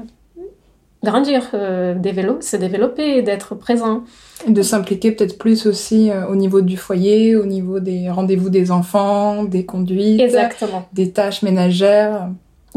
[1.03, 4.03] grandir, euh, développer, se développer, d'être présents.
[4.47, 8.71] De s'impliquer peut-être plus aussi euh, au niveau du foyer, au niveau des rendez-vous des
[8.71, 10.87] enfants, des conduites, Exactement.
[10.93, 12.29] des tâches ménagères.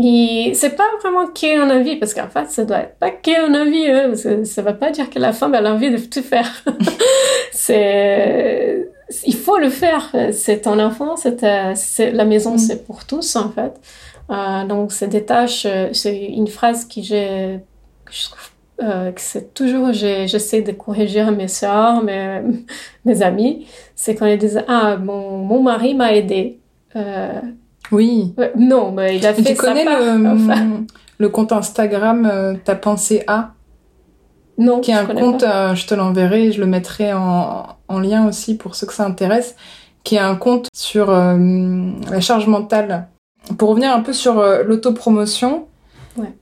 [0.03, 3.35] Et c'est pas vraiment qui en envie, parce qu'en fait, ça doit être pas qui
[3.39, 5.99] en envie, hein, parce que ça va pas dire que la femme a envie de
[5.99, 6.65] tout faire.
[7.53, 8.89] c'est,
[9.25, 10.11] il faut le faire.
[10.33, 12.59] C'est ton enfant, c'est la maison, mm.
[12.59, 13.73] c'est pour tous, en fait.
[14.31, 17.61] Euh, donc, c'est des tâches, c'est une phrase que j'ai,
[18.11, 22.41] je trouve euh, que c'est toujours, j'essaie de corriger mes soeurs, mes,
[23.05, 26.61] mes amis, c'est quand ils disent, ah, mon, mon mari m'a aidé.
[26.97, 27.41] Euh,
[27.93, 28.35] oui.
[28.57, 30.85] non, mais il a fait tu connais le,
[31.19, 33.53] le compte Instagram euh, Ta pensée A
[34.59, 34.81] Non.
[34.81, 38.57] Qui est un compte, euh, je te l'enverrai, je le mettrai en, en, lien aussi
[38.57, 39.57] pour ceux que ça intéresse,
[40.03, 41.37] qui est un compte sur euh,
[42.11, 43.09] la charge mentale.
[43.59, 45.67] Pour revenir un peu sur l'autopromotion,
[46.17, 46.33] ouais.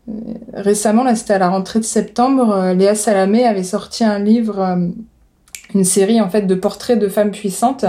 [0.55, 4.79] récemment, là c'était à la rentrée de septembre, Léa Salamé avait sorti un livre,
[5.75, 7.85] une série en fait de portraits de femmes puissantes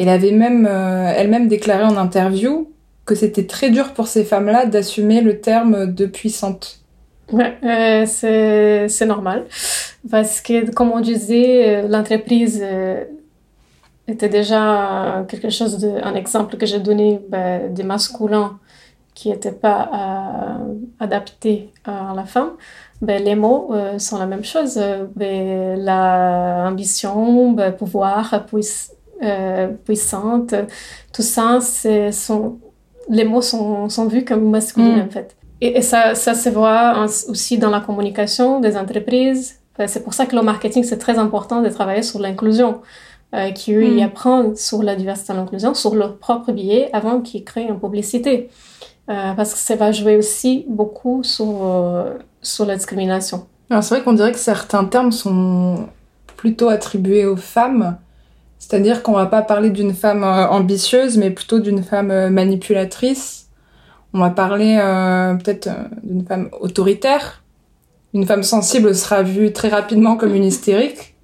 [0.00, 2.72] elle avait même euh, elle-même déclaré en interview
[3.04, 6.80] que c'était très dur pour ces femmes-là d'assumer le terme de puissante.
[7.30, 9.44] Ouais, euh, c'est normal.
[10.10, 12.64] Parce que, comme on disait, euh, l'entreprise
[14.08, 18.58] était déjà quelque chose de, un exemple que j'ai donné ben, des masculins
[19.20, 20.58] qui n'étaient pas
[20.98, 22.52] adaptés à la femme.
[23.02, 24.80] Ben, les mots sont la même chose.
[25.14, 30.54] Ben, la ambition, ben, pouvoir, puissance euh, puissante,
[31.12, 32.58] tout ça, sont,
[33.10, 35.06] les mots sont, sont vus comme masculins mm.
[35.06, 35.36] en fait.
[35.60, 39.60] et, ça, ça se voit aussi dans la communication des entreprises.
[39.86, 42.80] C'est pour ça que le marketing, c'est très important de travailler sur l'inclusion.
[43.32, 44.02] Euh, qui eux, mm.
[44.02, 48.50] apprennent sur la diversité et l'inclusion, sur leur propre billet avant qu'ils créent une publicité.
[49.10, 53.46] Euh, parce que ça va jouer aussi beaucoup sur, euh, sur la discrimination.
[53.68, 55.88] Alors c'est vrai qu'on dirait que certains termes sont
[56.36, 57.98] plutôt attribués aux femmes.
[58.58, 63.48] C'est-à-dire qu'on va pas parler d'une femme ambitieuse, mais plutôt d'une femme manipulatrice.
[64.12, 64.76] On va parler
[65.42, 65.68] peut-être
[66.02, 67.42] d'une femme autoritaire.
[68.12, 71.14] Une femme sensible sera vue très rapidement comme une hystérique.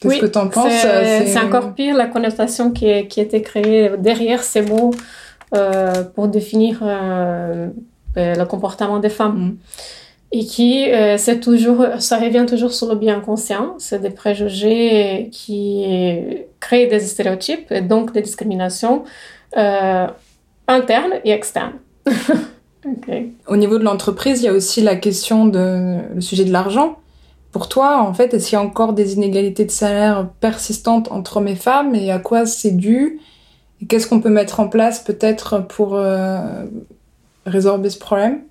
[0.00, 3.42] Qu'est-ce que tu en penses C'est encore pire la connotation qui, est, qui a été
[3.42, 4.92] créée derrière ces mots
[5.52, 7.68] euh, pour définir euh,
[8.14, 9.38] ben, le comportement des femmes.
[9.38, 9.56] Mm.
[10.32, 13.74] Et qui, euh, c'est toujours, ça revient toujours sur le bien conscient.
[13.78, 15.84] C'est des préjugés qui
[16.60, 19.02] créent des stéréotypes et donc des discriminations
[19.56, 21.72] internes et externes.
[23.48, 27.00] Au niveau de l'entreprise, il y a aussi la question de le sujet de l'argent.
[27.50, 31.38] Pour toi, en fait, est-ce qu'il y a encore des inégalités de salaire persistantes entre
[31.38, 33.18] hommes et femmes et à quoi c'est dû
[33.82, 36.64] Et qu'est-ce qu'on peut mettre en place peut-être pour euh,
[37.46, 38.42] résorber ce problème?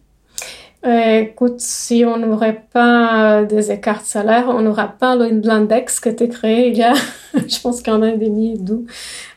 [0.85, 6.07] Euh, écoute, si on n'aurait pas des écarts de salaire, on n'aura pas l'index qui
[6.07, 6.93] a été créé il y a,
[7.33, 8.85] je pense qu'en un demi d'où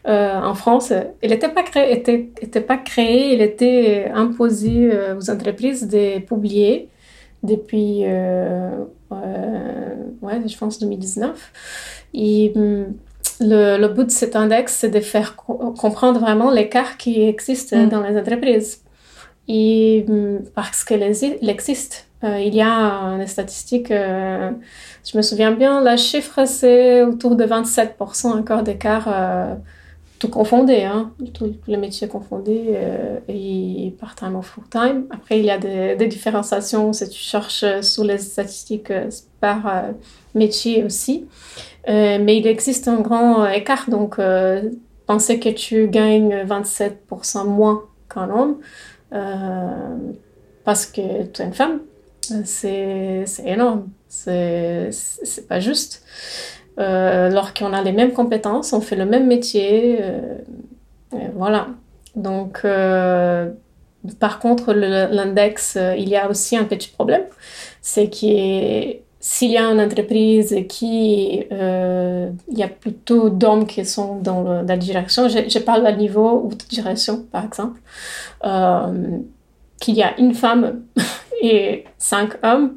[0.07, 0.93] euh, en France.
[1.21, 6.21] Il n'était pas créé, était, était pas créé, il était imposé euh, aux entreprises de
[6.21, 6.89] publier
[7.43, 8.71] depuis euh,
[9.11, 11.53] ouais, je pense 2019.
[12.15, 12.95] Et hum,
[13.41, 17.89] le, le, but de cet index, c'est de faire comprendre vraiment l'écart qui existe mm.
[17.89, 18.83] dans les entreprises.
[19.49, 22.07] Et hum, parce qu'il existe.
[22.25, 24.53] Euh, il y a des statistiques, euh,
[25.05, 29.09] je me souviens bien, la chiffre c'est autour de 27% encore d'écart
[30.23, 35.07] tout confondé, hein, tous les métiers confondés euh, et part-time ou full-time.
[35.11, 39.67] Après, il y a des, des, différenciations si tu cherches sur les statistiques euh, par
[39.67, 39.91] euh,
[40.37, 41.27] métier aussi.
[41.87, 44.19] Mais il existe un grand écart, donc
[45.07, 48.59] penser que tu gagnes 27% moins qu'un homme
[50.65, 51.81] parce que tu es une femme,
[52.45, 54.91] c'est énorme, c'est
[55.49, 56.05] pas juste.
[56.79, 59.99] Euh, lorsqu'on a les mêmes compétences, on fait le même métier.
[60.01, 60.39] Euh,
[61.35, 61.69] voilà.
[62.17, 63.51] Donc, euh,
[64.19, 67.25] par contre, l'index, il y a aussi un petit problème.
[67.81, 74.17] C'est que s'il y a une entreprise qui, il y a plutôt d'hommes qui sont
[74.17, 77.81] dans, la direction, je, parle à niveau de direction, par exemple,
[79.81, 80.83] qu'il y a une femme
[81.43, 82.75] et cinq hommes,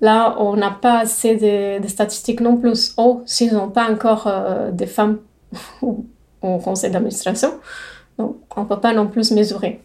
[0.00, 2.92] Là, on n'a pas assez de, statistiques non plus.
[2.96, 5.18] Oh, s'ils n'ont pas encore euh, des femmes
[5.82, 7.54] au conseil d'administration,
[8.18, 9.82] donc on ne peut pas non plus mesurer.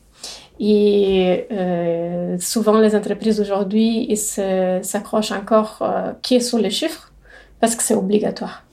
[0.63, 7.11] Et euh, souvent, les entreprises aujourd'hui s'accrochent encore euh, qui est sur les chiffres
[7.59, 8.63] parce que c'est obligatoire.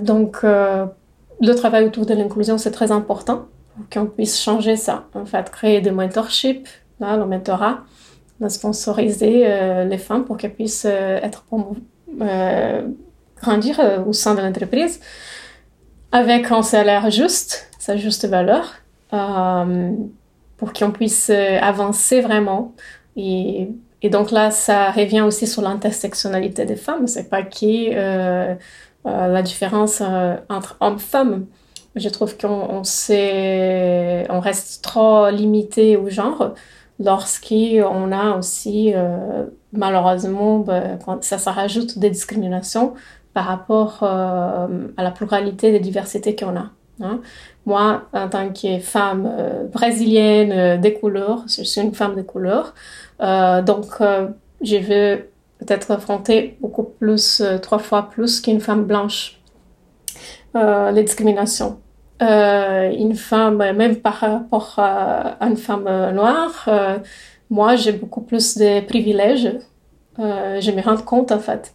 [0.00, 5.04] donc, le travail autour de l'inclusion, c'est très important pour qu'on puisse changer ça.
[5.14, 7.84] En fait, créer des mentorships, là, le mentorat,
[8.48, 11.44] sponsoriser euh, les femmes pour qu'elles puissent euh, être
[12.20, 12.82] euh,
[13.40, 15.00] grandir au sein de l'entreprise
[16.12, 18.74] avec un salaire juste, sa juste valeur,
[20.62, 22.72] pour qu'on puisse avancer vraiment.
[23.16, 23.68] Et,
[24.04, 27.08] donc là, ça revient aussi sur l'intersectionnalité des femmes.
[27.08, 30.00] C'est pas qui la différence
[30.48, 31.46] entre hommes et femmes.
[31.96, 32.82] Je trouve qu'on on,
[34.36, 36.54] on reste trop limité au genre
[37.02, 42.94] lorsqu'on a aussi, euh, malheureusement, ben, ça, rajoute des discriminations
[43.34, 46.70] par rapport euh, à la pluralité des diversités qu'on a.
[47.00, 47.20] Hein.
[47.64, 52.74] Moi, en tant que femme euh, brésilienne des couleurs, je suis une femme de couleur,
[53.20, 53.86] donc
[54.62, 59.40] je vais peut-être affronter beaucoup plus, trois fois plus qu'une femme blanche,
[60.54, 61.78] les discriminations.
[62.22, 66.98] Euh, une femme, même par rapport à une femme noire, euh,
[67.50, 69.50] moi j'ai beaucoup plus de privilèges.
[70.18, 71.74] Euh, je me rends compte en fait.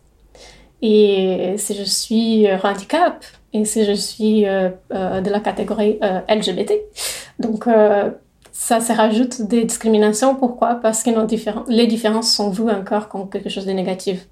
[0.82, 6.74] Et si je suis handicap et si je suis de la catégorie LGBT,
[7.40, 7.66] donc
[8.52, 10.36] ça se rajoute des discriminations.
[10.36, 10.76] Pourquoi?
[10.76, 11.12] Parce que
[11.70, 14.28] les différences sont vues encore comme quelque chose de négatif.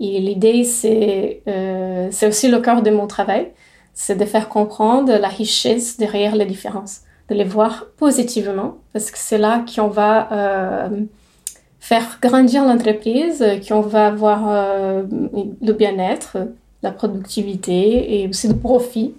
[0.00, 3.52] Et l'idée, c'est aussi le cœur de mon travail.
[4.00, 9.18] C'est de faire comprendre la richesse derrière les différences, de les voir positivement, parce que
[9.18, 11.00] c'est là qu'on va euh,
[11.80, 15.02] faire grandir l'entreprise, qu'on va avoir euh,
[15.60, 16.36] le bien-être,
[16.82, 19.14] la productivité et aussi le profit.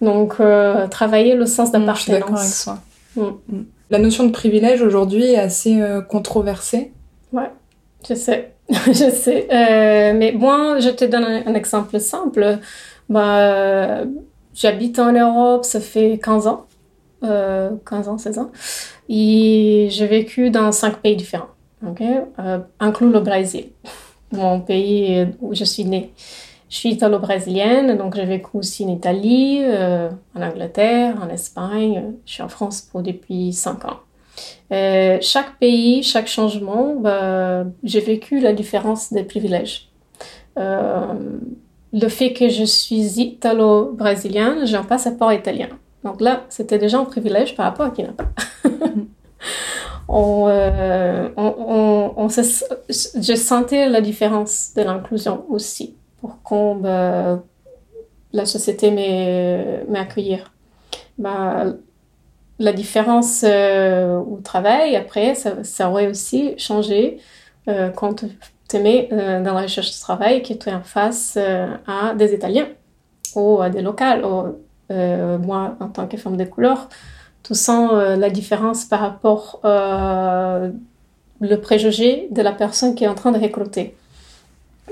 [0.00, 2.66] Donc, euh, travailler le sens d'appartenance.
[2.66, 2.74] Mm,
[3.14, 3.38] toi.
[3.48, 3.62] Mm.
[3.90, 6.92] La notion de privilège aujourd'hui est assez controversée.
[7.32, 7.50] Ouais,
[8.08, 8.52] je sais.
[8.86, 9.48] je sais.
[9.50, 12.58] Euh, mais moi, je te donne un, exemple simple.
[13.08, 14.02] Bah,
[14.54, 16.66] J'habite en Europe, ça fait 15 ans.
[17.22, 18.50] Euh, 15 ans, 16 ans.
[19.08, 21.50] Et j'ai vécu dans cinq pays différents,
[21.86, 22.02] ok?
[22.38, 23.66] Euh, inclus le Brésil,
[24.32, 26.12] mon pays où je suis née.
[26.70, 32.14] Je suis italo-brésilienne, donc j'ai vécu aussi en Italie, euh, en Angleterre, en Espagne.
[32.24, 33.98] Je suis en France pour depuis 5 ans.
[34.72, 39.88] Euh, chaque pays, chaque changement, bah, j'ai vécu la différence des privilèges.
[40.60, 41.12] Euh,
[41.92, 45.70] le fait que je suis italo-brésilienne, j'ai un passeport italien.
[46.04, 48.30] Donc là, c'était déjà un privilège par rapport à qui n'a pas.
[50.08, 57.42] on, euh, on, on, je sentais la différence de l'inclusion aussi pour qu'on bah,
[58.32, 58.90] la société
[59.88, 60.52] m'accueillir.
[61.18, 61.66] Bah,
[62.60, 67.18] la différence euh, au travail, après, ça, ça, aurait aussi changé
[67.68, 68.24] euh, quand
[68.68, 71.38] tu mets euh, dans la recherche de travail que tu es en face
[71.86, 72.68] à des Italiens
[73.34, 74.22] ou à des locales.
[74.90, 76.88] moi, en tant que femme de couleur,
[77.42, 83.32] tu sens la différence par rapport le préjugé de la personne qui est en train
[83.32, 83.96] de recruter.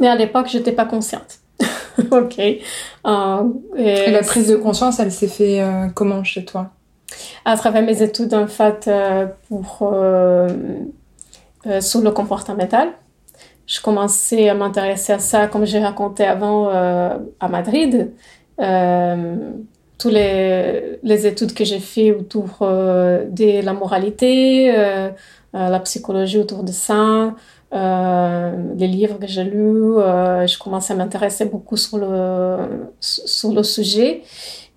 [0.01, 1.39] Mais à l'époque, je n'étais pas consciente.
[2.11, 2.39] ok.
[2.39, 2.61] et
[3.05, 5.63] la prise de conscience, elle s'est fait
[5.95, 6.71] comment chez toi?
[7.45, 10.49] À travers mes études en fait euh, pour euh,
[11.67, 12.91] euh, sur le comportemental.
[13.67, 18.13] Je commençais à m'intéresser à ça, comme j'ai raconté avant, à Madrid.
[19.99, 24.73] toutes les, les, études que j'ai fait autour de la moralité,
[25.53, 27.35] la psychologie autour de ça,
[27.73, 29.97] les livres que j'ai lus,
[30.47, 34.23] je commençais à m'intéresser beaucoup sur le, sur le sujet.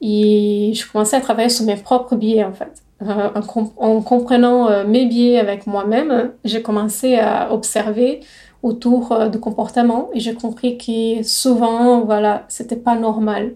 [0.01, 2.83] Et je commençais à travailler sur mes propres biais, en fait.
[3.03, 3.29] Euh,
[3.77, 8.19] en, comprenant euh, mes biais avec moi-même, j'ai commencé à observer
[8.61, 13.53] autour euh, de comportements et j'ai compris que souvent, voilà, c'était pas normal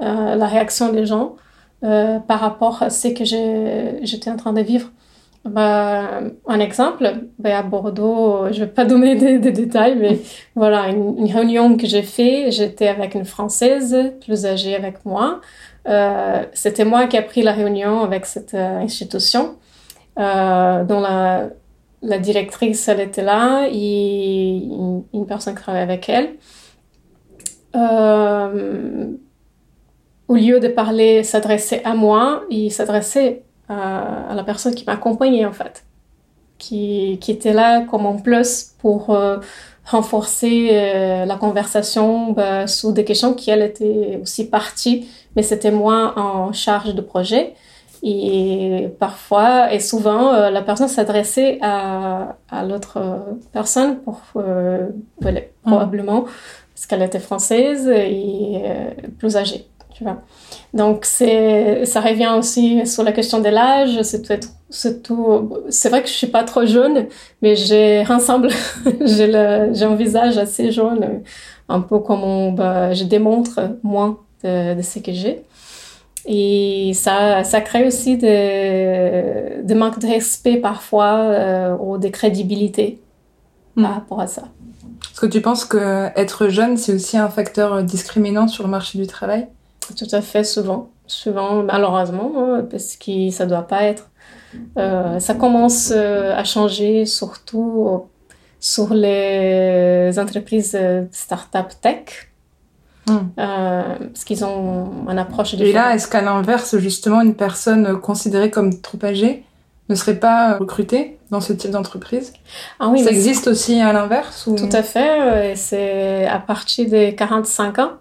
[0.00, 1.36] la réaction des gens
[1.80, 4.90] par rapport à ce que j'étais en train de vivre.
[5.44, 10.20] Bah, un exemple, bah, à Bordeaux, je vais pas donner des, détails, mais
[10.54, 15.40] voilà, une, une réunion que j'ai fait, j'étais avec une Française plus âgée avec moi.
[15.88, 19.56] Euh, c'était moi qui ai pris la réunion avec cette euh, institution,
[20.18, 21.48] euh, dont la,
[22.02, 24.62] la, directrice, elle était là, et
[25.12, 26.36] une, personne qui travaillait avec elle.
[30.28, 35.52] au lieu de parler, s'adresser à moi, il s'adressait à, la personne qui m'accompagnait, en
[35.52, 35.84] fait,
[36.58, 39.16] qui, qui, était là comme en plus pour
[39.84, 46.14] renforcer la conversation bah, sur des questions qui, elle, était aussi partie mais c'était moi
[46.16, 47.54] en charge de projet.
[48.02, 52.98] Et parfois, et souvent, euh, la personne s'adressait à, à l'autre
[53.52, 54.88] personne pour, euh,
[55.20, 55.30] mm.
[55.64, 56.24] probablement,
[56.74, 60.22] parce qu'elle était française et euh, plus âgée, tu vois.
[60.74, 64.02] Donc, ça revient aussi sur la question de l'âge.
[64.02, 64.48] C'est peut-être,
[65.90, 67.06] vrai que je suis pas trop jeune,
[67.42, 68.48] mais j'ai, ensemble,
[69.04, 71.22] j'ai un visage assez jaune,
[71.68, 75.42] un peu comme on, bah, je démontre moins de, ce que j'ai.
[76.24, 83.00] Et ça, ça crée aussi des, de manque de respect parfois euh, ou de crédibilité
[83.74, 83.82] hmm.
[83.82, 84.42] par rapport à ça.
[85.10, 88.98] Est-ce que tu penses que être jeune, c'est aussi un facteur discriminant sur le marché
[88.98, 89.48] du travail?
[89.96, 90.90] Tout à fait, souvent.
[91.06, 94.08] Souvent, malheureusement, hein, parce que ça ne doit pas être.
[94.78, 98.06] Euh, ça commence euh, à changer, surtout
[98.60, 100.78] sur les entreprises
[101.10, 102.32] start-up tech
[103.08, 103.18] Hmm.
[103.36, 105.70] Euh, parce qu'ils ont une approche différente.
[105.70, 109.44] Et là, est-ce qu'à l'inverse, justement, une personne considérée comme trop âgée
[109.88, 112.32] ne serait pas recrutée dans ce type d'entreprise?
[112.78, 115.54] Ah oui, Ça existe aussi à l'inverse Tout à fait.
[115.56, 117.92] C'est à partir des 45 ans,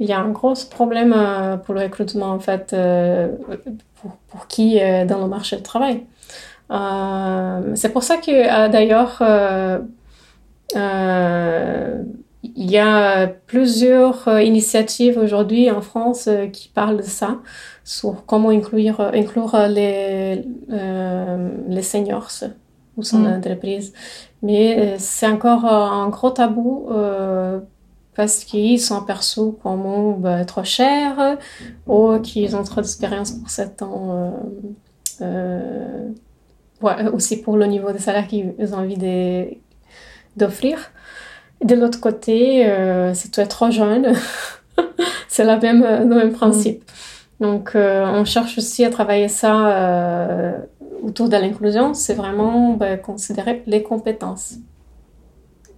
[0.00, 3.28] il y a un gros problème euh, pour le recrutement, en fait, euh,
[3.96, 4.78] pour, pour qui
[5.08, 6.04] dans le marché du travail.
[7.74, 9.22] C'est pour ça que, d'ailleurs,
[12.44, 17.38] il y a plusieurs euh, initiatives aujourd'hui en France euh, qui parlent de ça,
[17.84, 22.28] sur comment inclure, euh, inclure les, les seniors
[22.96, 23.24] au sein mm.
[23.24, 23.92] l'entreprise.
[24.42, 26.86] Mais c'est encore un gros tabou
[28.14, 31.38] parce qu'ils sont aperçus comme bah, trop chers
[31.86, 34.32] ou qu'ils ont trop d'expérience pour 7 ans.
[35.20, 38.98] ouais, aussi pour le niveau de salaire qu'ils ont envie
[40.36, 40.78] d'offrir.
[41.62, 44.12] De l'autre côté, euh, si tu es trop jeune,
[45.28, 46.84] c'est la même, le même principe.
[47.40, 50.52] Donc, euh, on cherche aussi à travailler ça euh,
[51.02, 54.54] autour de l'inclusion, c'est vraiment ben, considérer les compétences.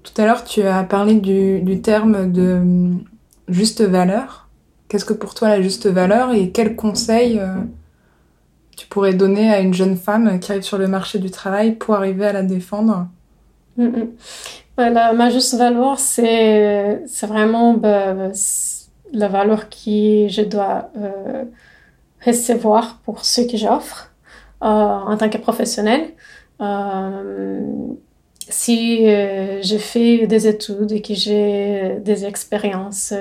[0.06, 3.04] Tout à l'heure, tu as parlé du, terme de hum,
[3.48, 4.48] juste valeur.
[4.88, 7.56] Qu'est-ce que pour toi la juste valeur et quels conseils euh,
[8.76, 11.96] tu pourrais donner à une jeune femme qui arrive sur le marché du travail pour
[11.96, 13.08] arriver à la défendre?
[13.76, 14.04] Mm,
[14.78, 18.32] ma juste valeur, c'est vraiment ben,
[19.12, 21.44] la valeur que je dois euh,
[22.24, 24.12] recevoir pour ce que j'offre
[24.62, 26.10] euh, en tant que professionnel.
[26.60, 27.60] Euh,
[28.48, 29.06] si
[29.62, 33.12] j'ai fait des études et que j'ai des expériences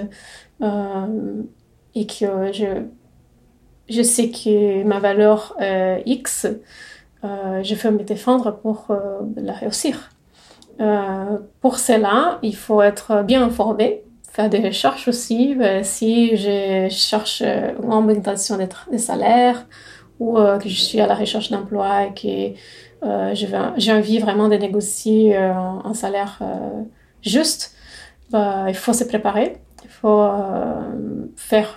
[0.62, 2.84] et que je,
[3.90, 5.58] je sais que ma valeur
[6.06, 6.48] X,
[7.24, 8.88] je veux me défendre pour
[9.36, 10.10] la réussir.
[10.82, 15.56] Euh, pour cela, il faut être bien informé, faire des recherches aussi.
[15.84, 19.66] Si je cherche une augmentation des, salaires
[20.20, 22.58] ou euh, que je suis à la recherche d'emploi et que
[23.06, 23.36] euh,
[23.78, 26.40] j'ai envie vraiment de négocier un salaire
[27.22, 27.74] juste,
[28.32, 30.28] ben, il faut se préparer, il faut
[31.36, 31.76] faire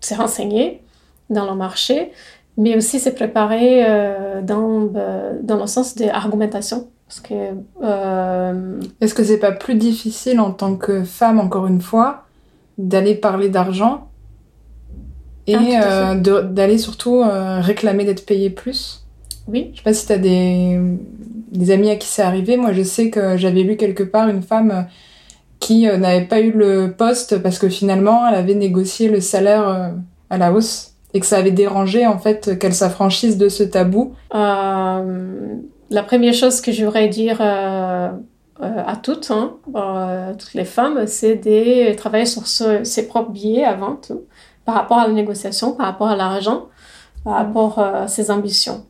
[0.00, 0.82] se renseigner
[1.30, 2.12] dans le marché,
[2.56, 3.84] mais aussi se préparer
[4.42, 4.90] dans,
[5.42, 6.88] dans le sens de l'argumentation
[7.22, 7.54] que.
[7.82, 12.24] Euh, Est-ce que c'est pas plus difficile en tant que femme, encore une fois,
[12.76, 14.07] d'aller parler d'argent
[15.48, 19.04] et ah, euh, d'aller surtout euh, réclamer d'être payée plus
[19.48, 19.70] Oui.
[19.72, 20.78] Je sais pas si tu as des,
[21.52, 22.56] des amis à qui c'est arrivé.
[22.56, 24.86] Moi, je sais que j'avais lu quelque part une femme
[25.58, 29.92] qui n'avait pas eu le poste parce que finalement, elle avait négocié le salaire
[30.30, 34.14] à la hausse et que ça avait dérangé en fait qu'elle s'affranchisse de ce tabou.
[34.34, 35.56] Euh,
[35.90, 38.10] la première chose que j'aurais dire euh,
[38.60, 43.64] euh, à toutes, hein, euh, toutes les femmes, c'est de travailler sur ses propres billets
[43.64, 44.22] avant tout,
[44.68, 46.66] par rapport à la négociation, par rapport à l'argent,
[47.24, 47.36] par mm.
[47.36, 48.84] rapport à ses ambitions.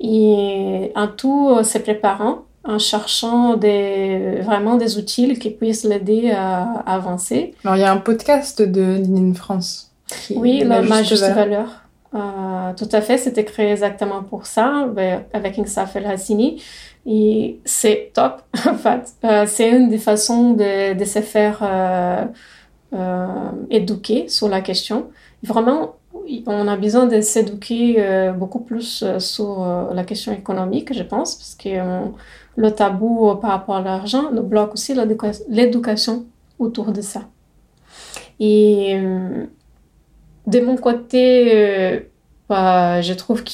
[0.00, 6.82] Et en tout, se préparant, en cherchant des, vraiment des outils qui puissent l'aider à,
[6.84, 7.54] avancer.
[7.62, 9.92] Alors, il y a un podcast de Ligne France.
[10.34, 11.68] oui, la, ma juste valeur.
[12.12, 16.60] Euh, tout à fait, c'était créé exactement pour ça, ben, avec Insaf El Hassini.
[17.06, 19.12] Et c'est top, en fait.
[19.22, 22.24] Euh, c'est une des façons de, de se faire euh,
[22.94, 23.26] euh,
[23.70, 25.10] éduquer sur la question.
[25.42, 25.96] Vraiment,
[26.46, 31.54] on a besoin de s'éduquer euh, beaucoup plus sur la question économique, je pense, parce
[31.54, 32.10] que
[32.56, 34.94] le tabou par rapport à l'argent nous bloque aussi
[35.48, 36.24] l'éducation
[36.58, 37.22] autour de ça.
[38.40, 38.96] Et
[40.46, 42.00] de mon côté, euh,
[42.48, 43.52] bah, je trouve qu'en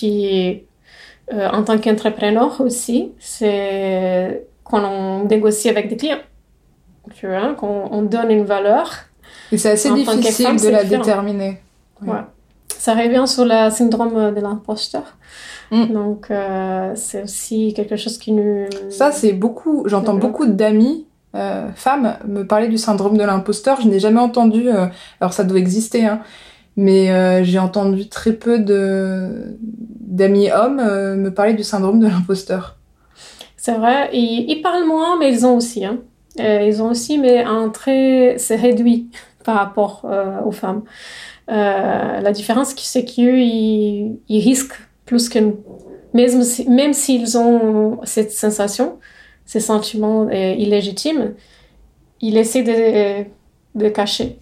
[1.32, 6.18] euh, tant qu'entrepreneur aussi, c'est quand on négocie avec des clients,
[7.57, 8.91] qu'on on donne une valeur.
[9.53, 11.59] Et c'est assez difficile de la déterminer.
[12.03, 12.20] Ouais.
[12.68, 15.16] Ça revient sur le syndrome de l'imposteur.
[15.70, 15.86] Mm.
[15.92, 18.66] Donc, euh, c'est aussi quelque chose qui nous...
[18.90, 19.84] Ça, c'est beaucoup...
[19.86, 21.07] J'entends beaucoup d'amis
[21.76, 23.80] femmes me parler du syndrome de l'imposteur.
[23.80, 24.68] Je n'ai jamais entendu...
[25.20, 26.20] alors, ça doit exister, hein,
[26.76, 32.07] mais euh, j'ai entendu très peu de d'amis hommes euh, me parler du syndrome de
[32.07, 32.76] l'imposteur.
[33.57, 35.84] C'est vrai, ils, ils, parlent moins, mais ils ont aussi.
[35.84, 35.98] Hein.
[36.40, 39.11] Euh, ils ont aussi, mais un très, c'est réduit
[39.45, 40.05] par rapport
[40.45, 40.82] aux femmes.
[41.49, 45.59] la différence, c'est qu'eux, ils, risquent plus que nous.
[46.12, 48.99] Même, même s'ils ont cette sensation,
[49.47, 51.34] ces sentiments illégitimes,
[52.20, 53.24] ils essaient de,
[53.74, 54.38] de cacher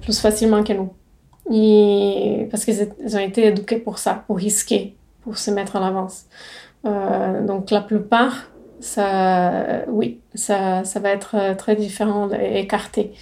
[0.00, 0.90] plus facilement que nous
[2.50, 6.26] parce qu'ils ont été éduqués pour ça, pour risquer, pour se mettre en avance.
[6.86, 13.12] Euh, donc la plupart, ça, oui, ça, ça va être euh, très différent écarté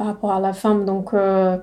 [0.00, 0.86] par rapport à la femme.
[0.86, 1.58] Donc euh,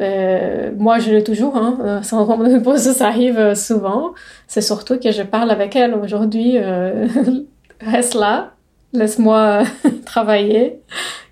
[0.00, 2.02] euh moi, je l'ai toujours, hein,
[2.64, 4.12] pause, ça arrive souvent.
[4.46, 6.58] C'est surtout que je parle avec elle aujourd'hui.
[6.58, 7.08] Euh,
[7.80, 8.52] reste là,
[8.92, 9.62] laisse-moi
[10.04, 10.82] travailler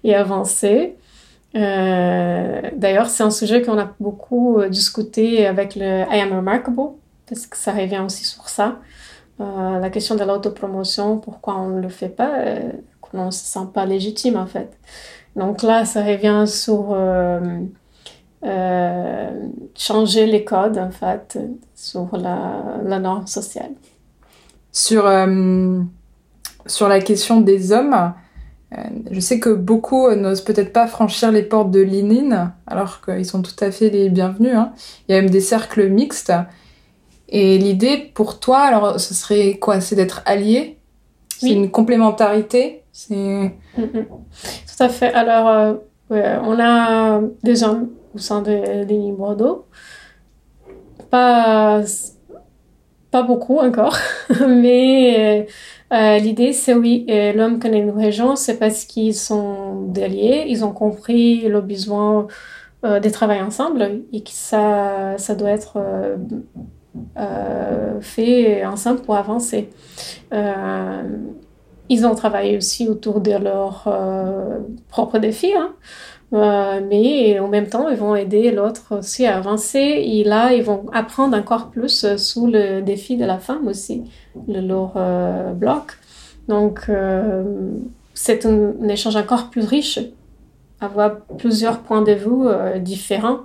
[0.03, 0.97] et avancer.
[1.55, 6.93] Euh, d'ailleurs, c'est un sujet qu'on a beaucoup euh, discuté avec le I Am Remarkable,
[7.29, 8.79] parce que ça revient aussi sur ça.
[9.43, 12.33] Euh, la question de l'autopromotion, pourquoi on ne le fait pas,
[13.03, 14.71] qu'on ne se sent pas légitime en fait.
[15.37, 16.97] Donc là, ça revient sur
[19.77, 21.39] changer les codes en fait,
[21.75, 23.73] sur la, la norme sociale.
[24.73, 25.05] Sur,
[26.67, 28.13] sur la question des hommes,
[28.77, 33.25] euh, je sais que beaucoup n'osent peut-être pas franchir les portes de l'ININ, alors qu'ils
[33.25, 34.55] sont tout à fait les bienvenus.
[34.55, 34.73] Hein.
[35.09, 36.33] Il y a même des cercles mixtes.
[37.29, 39.81] Et l'idée pour toi, alors, ce serait quoi?
[39.81, 40.79] C'est d'être allié?
[41.29, 42.83] C'est une complémentarité?
[42.93, 43.15] C'est.
[43.15, 44.07] Mm, mm.
[44.79, 45.13] Tout fait.
[45.13, 49.65] Alors, euh, on a des hommes au sein de l'ININ Bordeaux.
[51.11, 51.83] Pas
[53.11, 53.97] pas beaucoup encore,
[54.47, 55.47] mais
[55.91, 61.49] l'idée c'est oui, l'homme connaît une région, c'est parce qu'ils sont déliés, ils ont compris
[61.49, 62.27] le besoin
[62.83, 65.79] de travailler ensemble et que ça, ça doit être
[68.01, 69.71] fait ensemble pour avancer.
[71.89, 73.89] Ils ont travaillé aussi autour de leurs
[74.89, 75.55] propres défis.
[75.55, 75.75] Hein.
[76.33, 79.79] Euh, mais en même temps, ils vont aider l'autre aussi à avancer.
[79.79, 84.05] Et là, ils vont apprendre encore plus euh, sous le défi de la femme aussi,
[84.49, 85.93] le leur euh, bloc.
[86.49, 86.89] Donc,
[88.15, 89.99] c'est un, échange encore plus riche,
[90.81, 93.41] avoir plusieurs points de vue différents.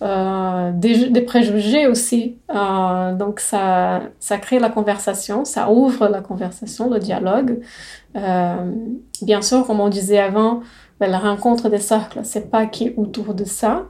[0.00, 2.38] Des, des, préjugés aussi.
[2.48, 7.60] donc ça, ça crée la conversation, ça ouvre la conversation, le dialogue.
[8.14, 10.62] bien sûr, comme on disait avant,
[11.00, 13.86] ben, la rencontre des cercles, c'est pas qui est autour de ça.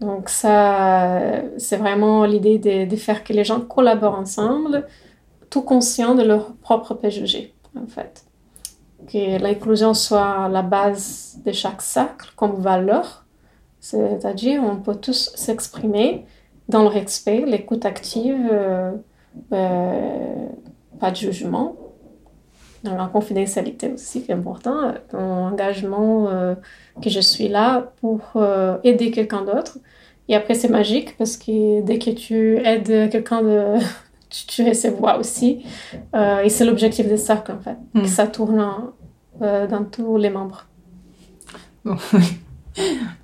[0.00, 4.86] Donc ça, c'est vraiment l'idée de, faire que les gens collaborent ensemble,
[5.50, 8.24] tout conscients de leur propre préjugé, en fait.
[9.12, 13.26] Que l'inclusion soit la base de chaque cercle comme valeur,
[13.80, 16.26] c'est-à-dire on peut tous s'exprimer
[16.68, 18.92] dans le respect, l'écoute active, euh,
[19.52, 20.46] euh,
[21.00, 21.76] pas de jugement,
[22.84, 26.54] dans la confidentialité aussi, qui est important, dans l'engagement euh,
[27.02, 28.20] que je suis là pour
[28.84, 29.78] aider quelqu'un d'autre.
[30.28, 33.74] Et après, c'est magique parce que dès que tu aides quelqu'un, de,
[34.30, 35.64] tu, tu recevras aussi.
[36.14, 38.06] Et c'est l'objectif de cercle, en fait, que mm.
[38.06, 38.64] ça tourne
[39.40, 40.66] dans tous les membres.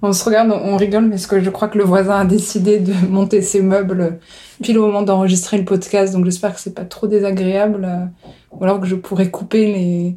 [0.03, 2.93] on se regarde, on rigole, mais que je crois que le voisin a décidé de
[3.09, 4.19] monter ses meubles
[4.63, 8.05] pile au moment d'enregistrer le podcast, donc j'espère que c'est pas trop désagréable, euh,
[8.53, 10.17] ou alors que je pourrais couper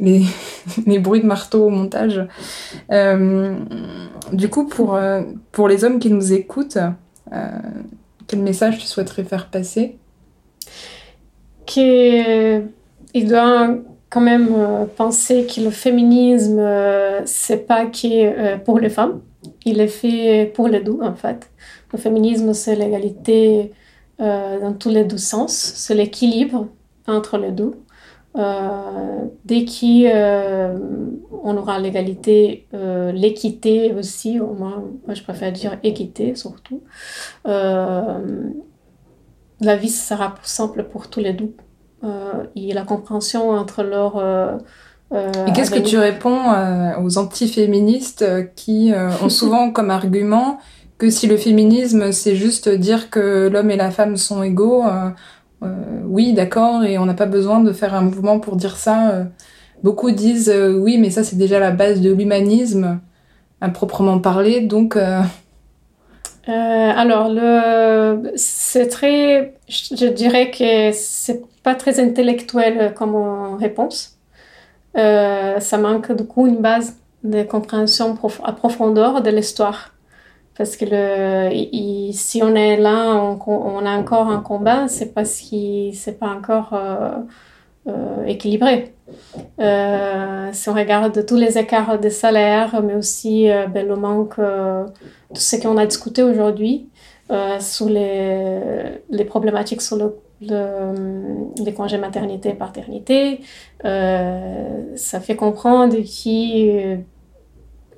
[0.00, 0.22] les,
[1.00, 2.26] bruits de marteau au montage.
[2.90, 3.56] Euh,
[4.32, 6.78] du coup, pour, euh, pour les hommes qui nous écoutent,
[8.26, 9.96] quel message tu souhaiterais faire passer?
[11.66, 12.68] Qu'il
[13.14, 13.70] doit
[14.12, 16.60] quand même penser que le féminisme,
[17.24, 19.20] c'est pas que pour les femmes,
[19.64, 21.50] il est fait pour les deux en fait.
[21.92, 23.72] Le féminisme, c'est l'égalité
[24.20, 26.68] euh, dans tous les deux sens, c'est l'équilibre
[27.06, 27.72] entre les deux.
[28.36, 30.78] Euh, dès qu'on euh,
[31.44, 36.82] aura l'égalité, l'équité aussi, moi, moi, je préfère dire équité surtout,
[37.44, 38.18] la
[39.76, 41.54] vie sera plus simple pour tous les deux.
[42.56, 44.58] Et la compréhension entre leurs
[45.12, 46.40] et qu'est-ce que tu réponds
[47.02, 48.24] aux antiféministes
[48.56, 48.92] qui
[49.22, 50.58] ont souvent comme argument
[51.02, 55.10] que si le féminisme, c'est juste dire que l'homme et la femme sont égaux, euh,
[55.64, 55.74] euh,
[56.04, 59.10] oui, d'accord, et on n'a pas besoin de faire un mouvement pour dire ça.
[59.10, 59.24] Euh.
[59.82, 63.00] beaucoup disent oui, mais ça c'est déjà la base de l'humanisme,
[63.60, 64.96] à proprement parler, donc.
[66.46, 74.18] Alors, le, c'est très, je dirais que c'est pas très intellectuel comme réponse.
[74.94, 79.92] ça manque du coup une base de compréhension à profondeur de l'histoire.
[80.56, 85.92] Parce que le, si on est là, on, a encore un combat, c'est parce que
[85.94, 87.10] c'est pas encore euh,
[87.86, 88.94] euh, équilibré.
[89.60, 95.40] Euh, si on regarde tous les écarts de salaire, mais aussi ben, le manque, tout
[95.40, 96.88] ce qu'on a discuté aujourd'hui,
[97.60, 103.40] sur les, problématiques sur le, les congés maternité et paternité,
[103.82, 107.04] ça fait comprendre qu'il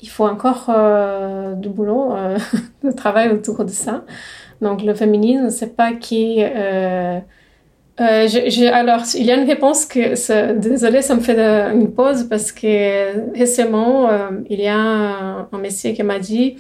[0.05, 2.39] il faut encore euh, du boulot, euh,
[2.85, 4.05] de travail autour de ça.
[4.61, 6.45] Donc le féminisme, c'est pas qui...
[8.01, 8.29] Euh,
[8.73, 11.39] alors, il y a une réponse que, désolé, ça me fait
[11.73, 14.09] une pause parce que récemment,
[14.51, 16.57] il y a un, un monsieur qui m'a dit,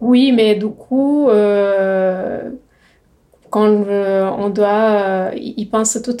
[0.00, 1.28] oui, mais du coup,
[3.50, 6.16] quand on doit, il pense tout,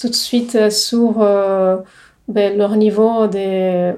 [0.00, 1.22] tout de suite sur
[2.28, 3.92] ben, leur niveau de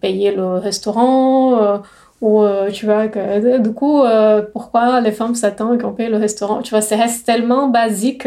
[0.00, 1.78] payer le restaurant euh,
[2.20, 6.16] ou euh, tu vois que du coup euh, pourquoi les femmes s'attendent qu'on paye le
[6.16, 6.62] restaurant?
[6.62, 8.26] Tu vois ça reste tellement basique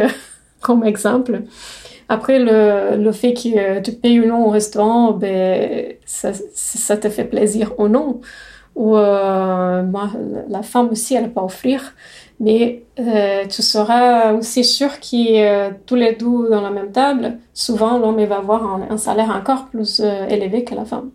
[0.62, 1.44] comme exemple.
[2.08, 7.26] Après le, le fait que tu payes ou non au restaurant ben ça, te fait
[7.26, 8.22] plaisir ou non.
[8.76, 10.10] Ou moi,
[10.48, 11.94] la femme aussi elle peut offrir.
[12.40, 17.38] Mais euh, tu seras aussi sûr que euh, tous les deux dans la même table,
[17.54, 21.10] souvent l'homme va avoir un, salaire encore plus euh, élevé que la femme.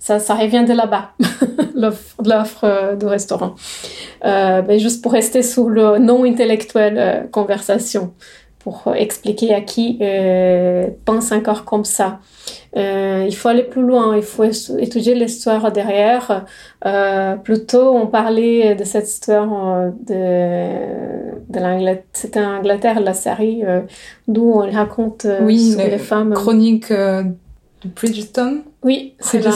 [0.00, 1.12] Ça, ça revient de là-bas,
[1.76, 3.54] l'offre de restaurant.
[4.24, 8.12] mais juste pour rester sur le non intellectuel conversation,
[8.68, 12.20] pour expliquer à qui euh, pense encore comme ça.
[12.76, 14.44] Euh, il faut aller plus loin, il faut
[14.78, 16.44] étudier l'histoire derrière.
[16.84, 23.14] Euh, plutôt, on parlait de cette histoire euh, de, de l'Angleterre, c'était en Angleterre la
[23.14, 23.80] série euh,
[24.26, 26.34] d'où on raconte euh, oui, sur les femmes.
[26.34, 28.62] Chronique de Bridgeton.
[28.82, 29.50] Oui, c'est là.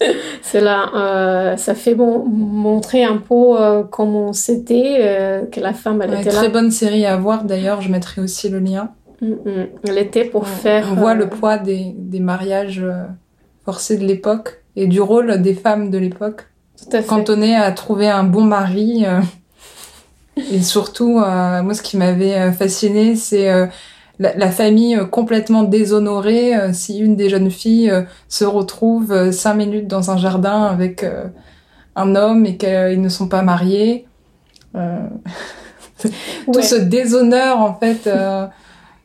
[0.42, 5.72] C'est là, euh, ça fait bon, montrer un peu euh, comment c'était, euh, que la
[5.72, 6.48] femme, elle Ouais, était très là.
[6.48, 8.90] bonne série à voir d'ailleurs, je mettrai aussi le lien.
[9.22, 9.66] Mm, mm.
[9.88, 10.88] Elle était pour On- faire.
[10.92, 13.04] On voit euh, le poids des, des mariages euh,
[13.64, 16.46] forcés de l'époque et du rôle des femmes de l'époque.
[16.78, 17.06] Tout à fait.
[17.08, 19.06] Cantonnées à trouver un bon mari.
[20.52, 23.48] et surtout, moi, ce qui m'avait fasciné, c'est
[24.18, 26.56] la, la famille euh, complètement déshonorée.
[26.56, 31.04] euh, si une des jeunes filles euh, se retrouve cinq minutes dans un jardin avec
[31.96, 34.06] un homme et qu'ils ne sont pas mariés.
[34.76, 35.08] euh,
[36.52, 36.62] tout Ouais.
[36.62, 38.46] ce déshonneur, en fait, euh,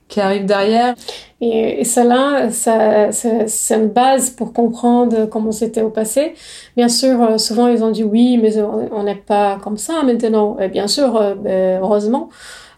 [0.07, 0.95] qui arrive derrière.
[1.41, 6.35] Et, et cela, ça, ça- c'est une base pour comprendre comment c'était au passé.
[6.77, 10.57] Bien sûr, souvent ils ont dit oui, mais on n'est pas comme ça maintenant.
[10.59, 11.79] Et bien sûr, euh,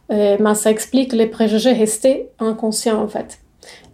[0.10, 3.40] ben, ça explique les préjugés restés inconscients en fait.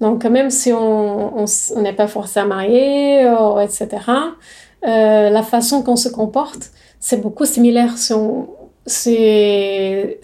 [0.01, 1.45] Donc même si on
[1.77, 3.87] n'est pas forcé à marier, euh, etc.,
[4.87, 8.47] euh, la façon qu'on se comporte, c'est beaucoup similaire si on,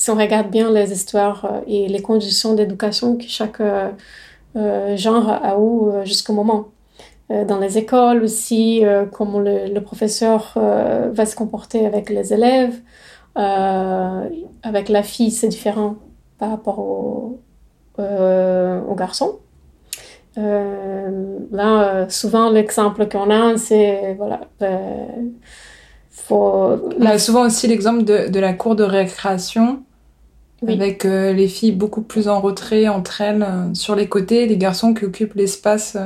[0.08, 3.62] regarde bien les histoires euh, et les conditions d'éducation que chaque
[4.96, 6.68] genre a eu jusqu'au moment.
[7.30, 12.80] Dans les écoles aussi, comment le, professeur va se comporter avec les élèves.
[13.38, 14.30] Euh,
[14.64, 15.96] avec la fille, c'est différent
[16.38, 17.40] par rapport au,
[18.00, 19.40] euh, au garçon.
[20.38, 25.06] Euh, là, souvent, l'exemple qu'on a, c'est, voilà, euh,
[26.10, 29.84] faut, On a souvent aussi l'exemple de, de la cour de récréation,
[30.62, 30.74] Oui.
[30.74, 35.06] avec les filles beaucoup plus en retrait entre elles sur les côtés, les garçons qui
[35.06, 35.98] occupent l'espace.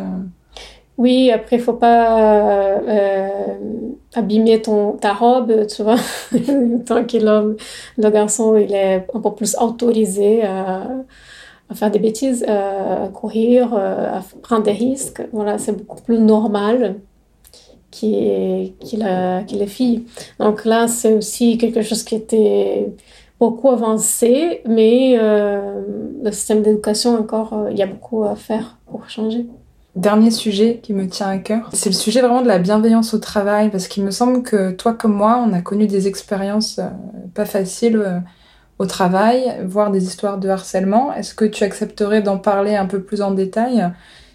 [0.99, 1.01] Euh.
[1.01, 3.57] Oui, après, faut pas euh,
[4.15, 5.95] abîmer ton, ta robe, tu vois.
[6.85, 7.55] Tant que l'homme,
[7.97, 10.87] le garçon, il est un peu plus autorisé à,
[11.75, 15.21] faire des bêtises, à courir, euh, à prendre des risques.
[15.33, 17.01] Voilà, c'est beaucoup plus normal
[17.91, 20.05] qu'il qu'il a- qu'il est fille.
[20.39, 22.93] Donc là, c'est aussi quelque chose qui était
[23.39, 25.81] beaucoup avancé, mais euh,
[26.23, 29.47] le système d'éducation, encore, euh, il y a beaucoup à faire pour changer.
[29.99, 33.17] Dernier sujet qui me tient à cœur, c'est le sujet vraiment de la bienveillance au
[33.17, 36.87] travail, parce qu'il me semble que toi comme moi, on a connu des expériences euh,
[37.33, 38.19] pas faciles euh,
[38.77, 41.11] au travail, voire des histoires de harcèlement.
[41.11, 43.91] Est-ce que tu accepterais d'en parler un peu plus en détail?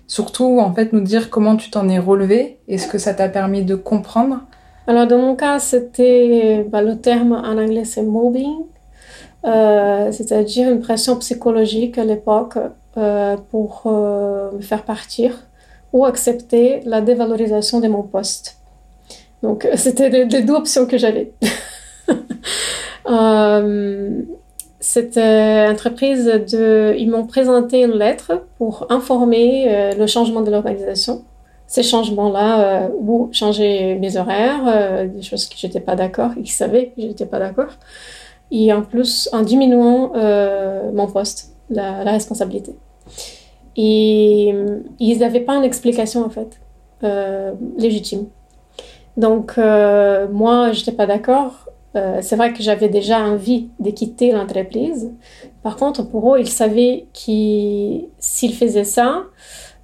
[0.06, 2.58] Surtout, en fait, nous dire comment tu t'en es relevé?
[2.68, 4.40] Et ce que ça t'a permis de comprendre?
[4.86, 8.66] Alors, dans mon cas, c'était bah, le terme en anglais, c'est mobbing,
[9.46, 12.58] euh, c'est-à-dire une pression psychologique à l'époque
[13.50, 15.32] pour me faire partir
[15.94, 18.58] ou accepter la dévalorisation de mon poste.
[19.42, 21.32] Donc, c'était les, deux options que j'avais.
[23.06, 24.22] Euh,
[24.80, 30.50] cette euh, entreprise de, ils m'ont présenté une lettre pour informer euh, le changement de
[30.50, 31.22] l'organisation
[31.66, 36.50] ces changements-là, euh, ou changer mes horaires, euh, des choses que j'étais pas d'accord, ils
[36.50, 37.72] savaient que j'étais pas d'accord,
[38.50, 42.76] et en plus en diminuant euh, mon poste, la responsabilité.
[43.76, 46.60] Et euh, ils n'avaient pas une explication en fait
[47.02, 48.26] euh, légitime.
[49.16, 51.68] Donc euh, moi, j'étais pas d'accord.
[51.96, 55.12] Euh, c'est vrai que j'avais déjà envie de quitter l'entreprise.
[55.62, 59.24] Par contre, pour eux, ils savaient qu'ils s'ils faisaient ça,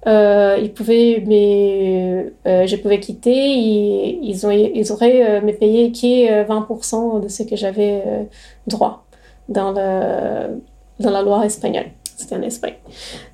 [0.07, 3.31] euh, ils pouvaient, mais euh, je pouvais quitter.
[3.31, 8.27] Et ils, ont, ils auraient me payé qui euh, 20% de ce que j'avais
[8.67, 9.05] droit
[9.47, 10.61] dans, le,
[10.99, 11.91] dans la loi espagnole.
[12.21, 12.75] C'était en Espagne.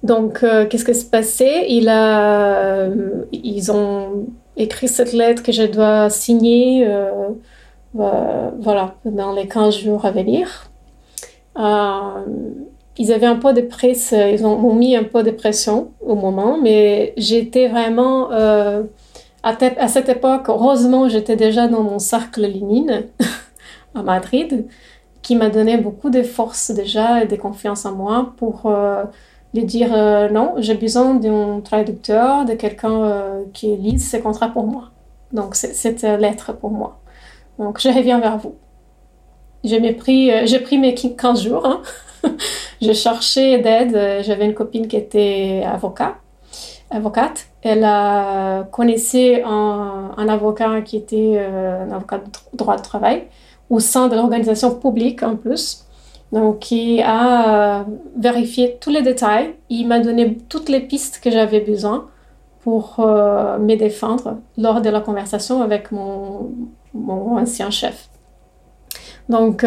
[0.02, 1.76] Donc, euh, qu'est-ce qui?
[1.76, 7.30] Il a, euh, ils ont écrit cette lettre que je dois signer, euh,
[7.94, 10.72] voilà, dans les 15 jours à venir.
[13.00, 16.58] Ils avaient un peu de presse, ils ont, mis un peu de pression au moment,
[16.62, 18.30] mais j'étais vraiment
[19.44, 23.04] à cette époque, heureusement, j'étais déjà dans mon cercle Lénine
[23.96, 24.66] à Madrid,
[25.28, 29.04] qui m'a donné beaucoup de force déjà et de confiance en moi pour euh,
[29.54, 34.48] lui dire euh, non, j'ai besoin d'un traducteur, de quelqu'un euh, qui lise ces contrats
[34.48, 34.92] pour moi.
[35.34, 37.02] Donc cette lettre pour moi.
[37.60, 38.56] Donc je reviens vers vous.
[39.66, 41.66] J'ai pris, mes 15 jours.
[41.66, 41.82] Hein.
[42.82, 44.24] je cherchais d'aide.
[44.24, 46.16] J'avais une copine qui était avocat,
[46.90, 47.48] avocate.
[47.64, 47.86] Elle
[48.72, 53.28] connaissait un, avocat qui était un avocat de droit de travail
[53.70, 55.84] au sein de l'organisation publique en plus.
[56.34, 57.86] Donc, qui a
[58.18, 59.56] vérifié tous les détails.
[59.70, 62.08] Il m'a donné toutes les pistes que j'avais besoin
[62.62, 66.52] pour me défendre lors de la conversation avec mon,
[66.94, 68.10] mon ancien chef.
[69.30, 69.64] Donc,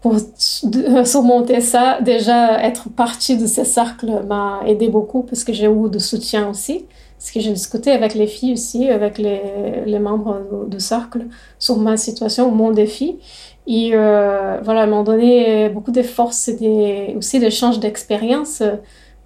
[0.00, 0.16] pour
[1.06, 5.90] surmonter ça, déjà être partie de ce cercle m'a aidé beaucoup parce que j'ai eu
[5.90, 6.86] de soutien aussi.
[7.18, 9.40] Parce que j'ai discuté avec les filles aussi, avec les,
[9.86, 11.26] les membres du cercle
[11.58, 13.18] sur ma situation, mon défi.
[13.66, 18.62] Et euh, voilà, elles m'ont donné beaucoup de force et des, aussi d'échanges d'expérience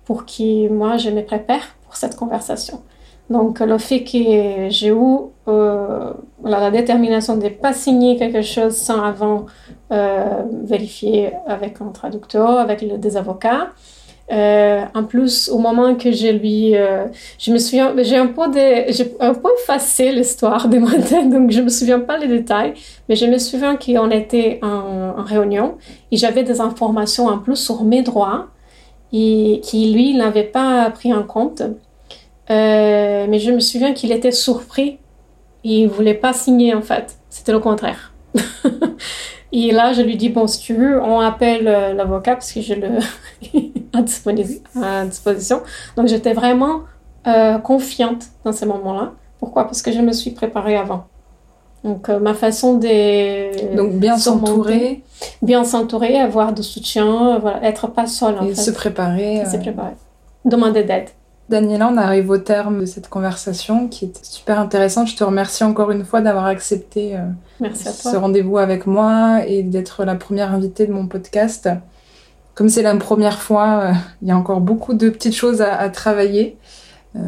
[0.05, 2.81] pour que moi je me prépare pour cette conversation.
[3.29, 6.13] Donc, le fait que j'ai eu euh,
[6.45, 9.47] la détermination de ne pas signer quelque chose sans avant
[9.93, 13.71] euh, vérifier avec un traducteur, avec des avocats.
[14.31, 17.07] Euh, en plus, au moment que je lui, euh,
[17.39, 21.29] je me souviens, j'ai un peu de, j'ai un peu effacé l'histoire de ma tête,
[21.31, 22.75] donc je me souviens pas les détails,
[23.09, 25.77] mais je me souviens qu'on était en, réunion
[26.13, 28.47] et j'avais des informations en plus sur mes droits
[29.13, 31.63] et qui lui n'avait pas pris en compte.
[32.51, 34.99] Euh, mais je me souviens qu'il était surpris.
[35.63, 37.17] Il voulait pas signer, en fait.
[37.29, 38.13] C'était le contraire.
[39.53, 42.61] et là, je lui dis, bon, si tu veux, on appelle euh, l'avocat parce que
[42.61, 42.89] je le
[44.83, 45.63] à, disposition.
[45.97, 46.83] Donc, j'étais vraiment
[47.27, 49.13] euh, confiante dans ces moments-là.
[49.39, 49.65] Pourquoi?
[49.65, 51.07] Parce que je me suis préparée avant.
[51.83, 53.75] Donc, ma façon de...
[53.75, 55.03] Donc, bien s'entourer.
[55.41, 59.45] Bien s'entourer, avoir de soutien, voilà, être pas seule, en et se préparer.
[59.51, 59.95] Se préparer.
[60.45, 61.09] Demander d'aide.
[61.51, 65.09] Daniela, on arrive au terme de cette conversation qui est super intéressante.
[65.09, 70.05] Je te remercie encore une fois d'avoir accepté euh, ce rendez-vous avec moi et d'être
[70.05, 71.69] la première invitée de mon podcast.
[72.55, 73.93] Comme c'est la première fois, euh,
[74.23, 76.57] il y a encore beaucoup de petites choses à, travailler.
[77.17, 77.19] Euh,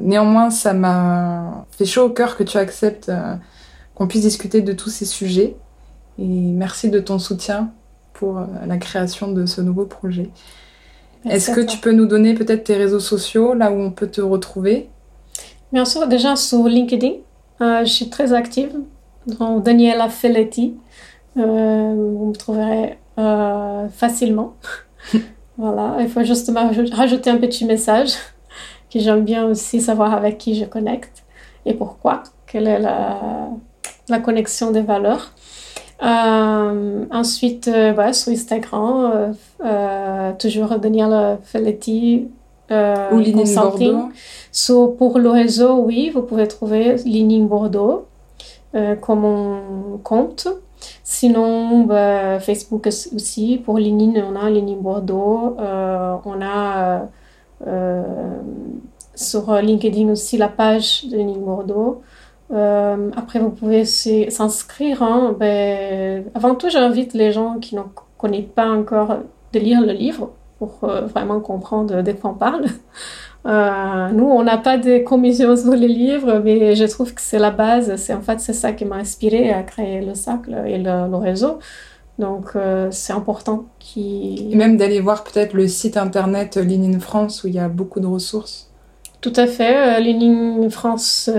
[0.00, 3.12] néanmoins, ça m'a fait chaud au cœur que tu acceptes
[3.94, 5.54] qu'on puisse discuter de tous ces sujets.
[6.18, 7.70] Et merci de ton soutien
[8.12, 10.30] pour la création de ce nouveau projet.
[11.24, 14.20] Est-ce que tu peux nous donner peut-être tes réseaux sociaux, là où on peut te
[14.20, 14.88] retrouver?
[15.72, 17.12] Bien sûr, déjà sur LinkedIn,
[17.60, 18.72] euh, je suis très active.
[19.26, 20.74] Donc, Daniela Felletti,
[21.36, 24.54] euh, vous me trouverez euh, facilement.
[25.58, 26.50] voilà, il faut juste
[26.92, 28.12] rajouter un petit message
[28.92, 31.24] que j'aime bien aussi savoir avec qui je connecte
[31.66, 33.50] et pourquoi, quelle est la,
[34.08, 35.32] la connexion des valeurs.
[36.02, 39.32] Euh, ensuite, euh, voilà, sur Instagram, euh,
[39.64, 42.28] euh toujours Daniela Felletti
[42.70, 43.92] euh, Ou Consulting.
[43.92, 44.08] Bordeaux.
[44.52, 48.06] So, pour le réseau, oui, vous pouvez trouver Lining Bordeaux
[49.00, 50.46] comme on compte.
[51.02, 53.60] Sinon, bah, Facebook aussi.
[53.64, 55.56] Pour Lining, on a Lining Bordeaux.
[55.58, 57.08] on a
[59.14, 62.02] sur LinkedIn aussi la page de Lining Bordeaux.
[62.50, 65.02] Euh, après, vous pouvez s'inscrire.
[65.02, 65.36] Hein.
[65.38, 67.82] Ben, avant tout, j'invite les gens qui ne
[68.16, 69.18] connaissent pas encore
[69.52, 72.64] de lire le livre pour euh, vraiment comprendre de quoi on parle.
[73.46, 77.38] Euh, nous, on n'a pas de commission sur les livres, mais je trouve que c'est
[77.38, 77.94] la base.
[77.96, 81.58] C'est en fait c'est ça qui m'a inspiré à créer le cercle et le, réseau.
[82.18, 83.66] Donc, euh, c'est important.
[83.78, 84.48] Qui...
[84.50, 88.00] Et même d'aller voir peut-être le site internet Lénine France où il y a beaucoup
[88.00, 88.70] de ressources.
[89.20, 90.00] Tout à fait.
[90.00, 91.30] Lénine France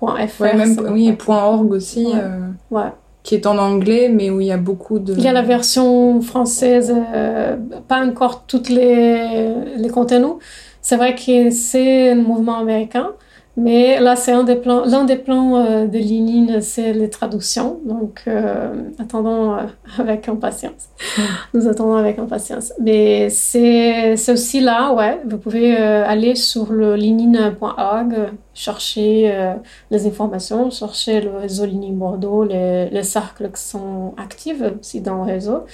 [0.00, 0.42] .fr.
[0.42, 2.08] même, oui, .org aussi.
[2.14, 2.88] Euh,
[3.22, 5.12] qui est en anglais, mais où il y a beaucoup de...
[5.12, 10.36] Il y a la version française, euh, pas encore toutes les, les contenus.
[10.80, 13.10] C'est vrai que c'est un mouvement américain,
[13.58, 17.80] mais là, c'est un des plans, l'un des plans euh, de Lénine, c'est les traductions.
[17.84, 19.66] Donc, euh, attendons euh,
[19.98, 20.90] avec impatience.
[21.16, 21.22] Mm.
[21.54, 22.72] Nous attendons avec impatience.
[22.80, 25.20] Mais c'est, aussi là, ouais.
[25.28, 29.52] Vous pouvez aller sur le linine.org, chercher
[29.90, 35.24] les informations, chercher le réseau Linine Bordeaux, les, les cercles qui sont actifs aussi dans
[35.24, 35.64] le réseau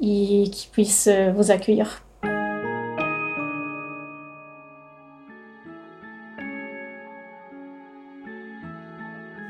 [0.00, 2.02] et qui puissent vous accueillir.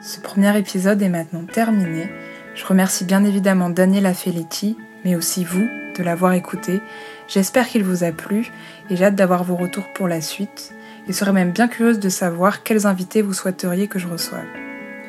[0.06, 2.10] Ce premier épisode est maintenant terminé.
[2.54, 6.82] Je remercie bien évidemment Daniela Felici, mais aussi vous de l'avoir écouté.
[7.26, 8.50] J'espère qu'il vous a plu
[8.90, 10.74] et j'ai hâte d'avoir vos retours pour la suite
[11.08, 14.44] et serais même bien curieuse de savoir quels invités vous souhaiteriez que je reçoive.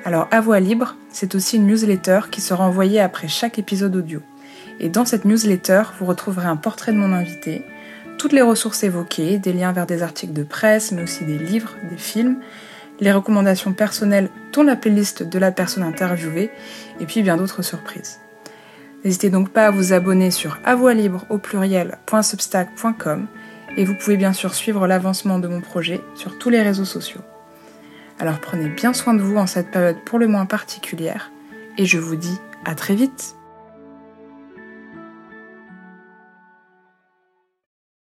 [0.05, 4.21] Alors à voix libre, c'est aussi une newsletter qui sera envoyée après chaque épisode audio.
[4.79, 7.65] Et dans cette newsletter, vous retrouverez un portrait de mon invité,
[8.17, 11.75] toutes les ressources évoquées, des liens vers des articles de presse, mais aussi des livres,
[11.89, 12.37] des films,
[12.99, 16.51] les recommandations personnelles, dont la playlist de la personne interviewée,
[16.99, 18.19] et puis bien d'autres surprises.
[19.03, 23.27] N'hésitez donc pas à vous abonner sur avoilibre au pluriel.substack.com
[23.77, 27.21] et vous pouvez bien sûr suivre l'avancement de mon projet sur tous les réseaux sociaux.
[28.19, 31.31] Alors prenez bien soin de vous en cette période pour le moins particulière
[31.77, 33.35] et je vous dis à très vite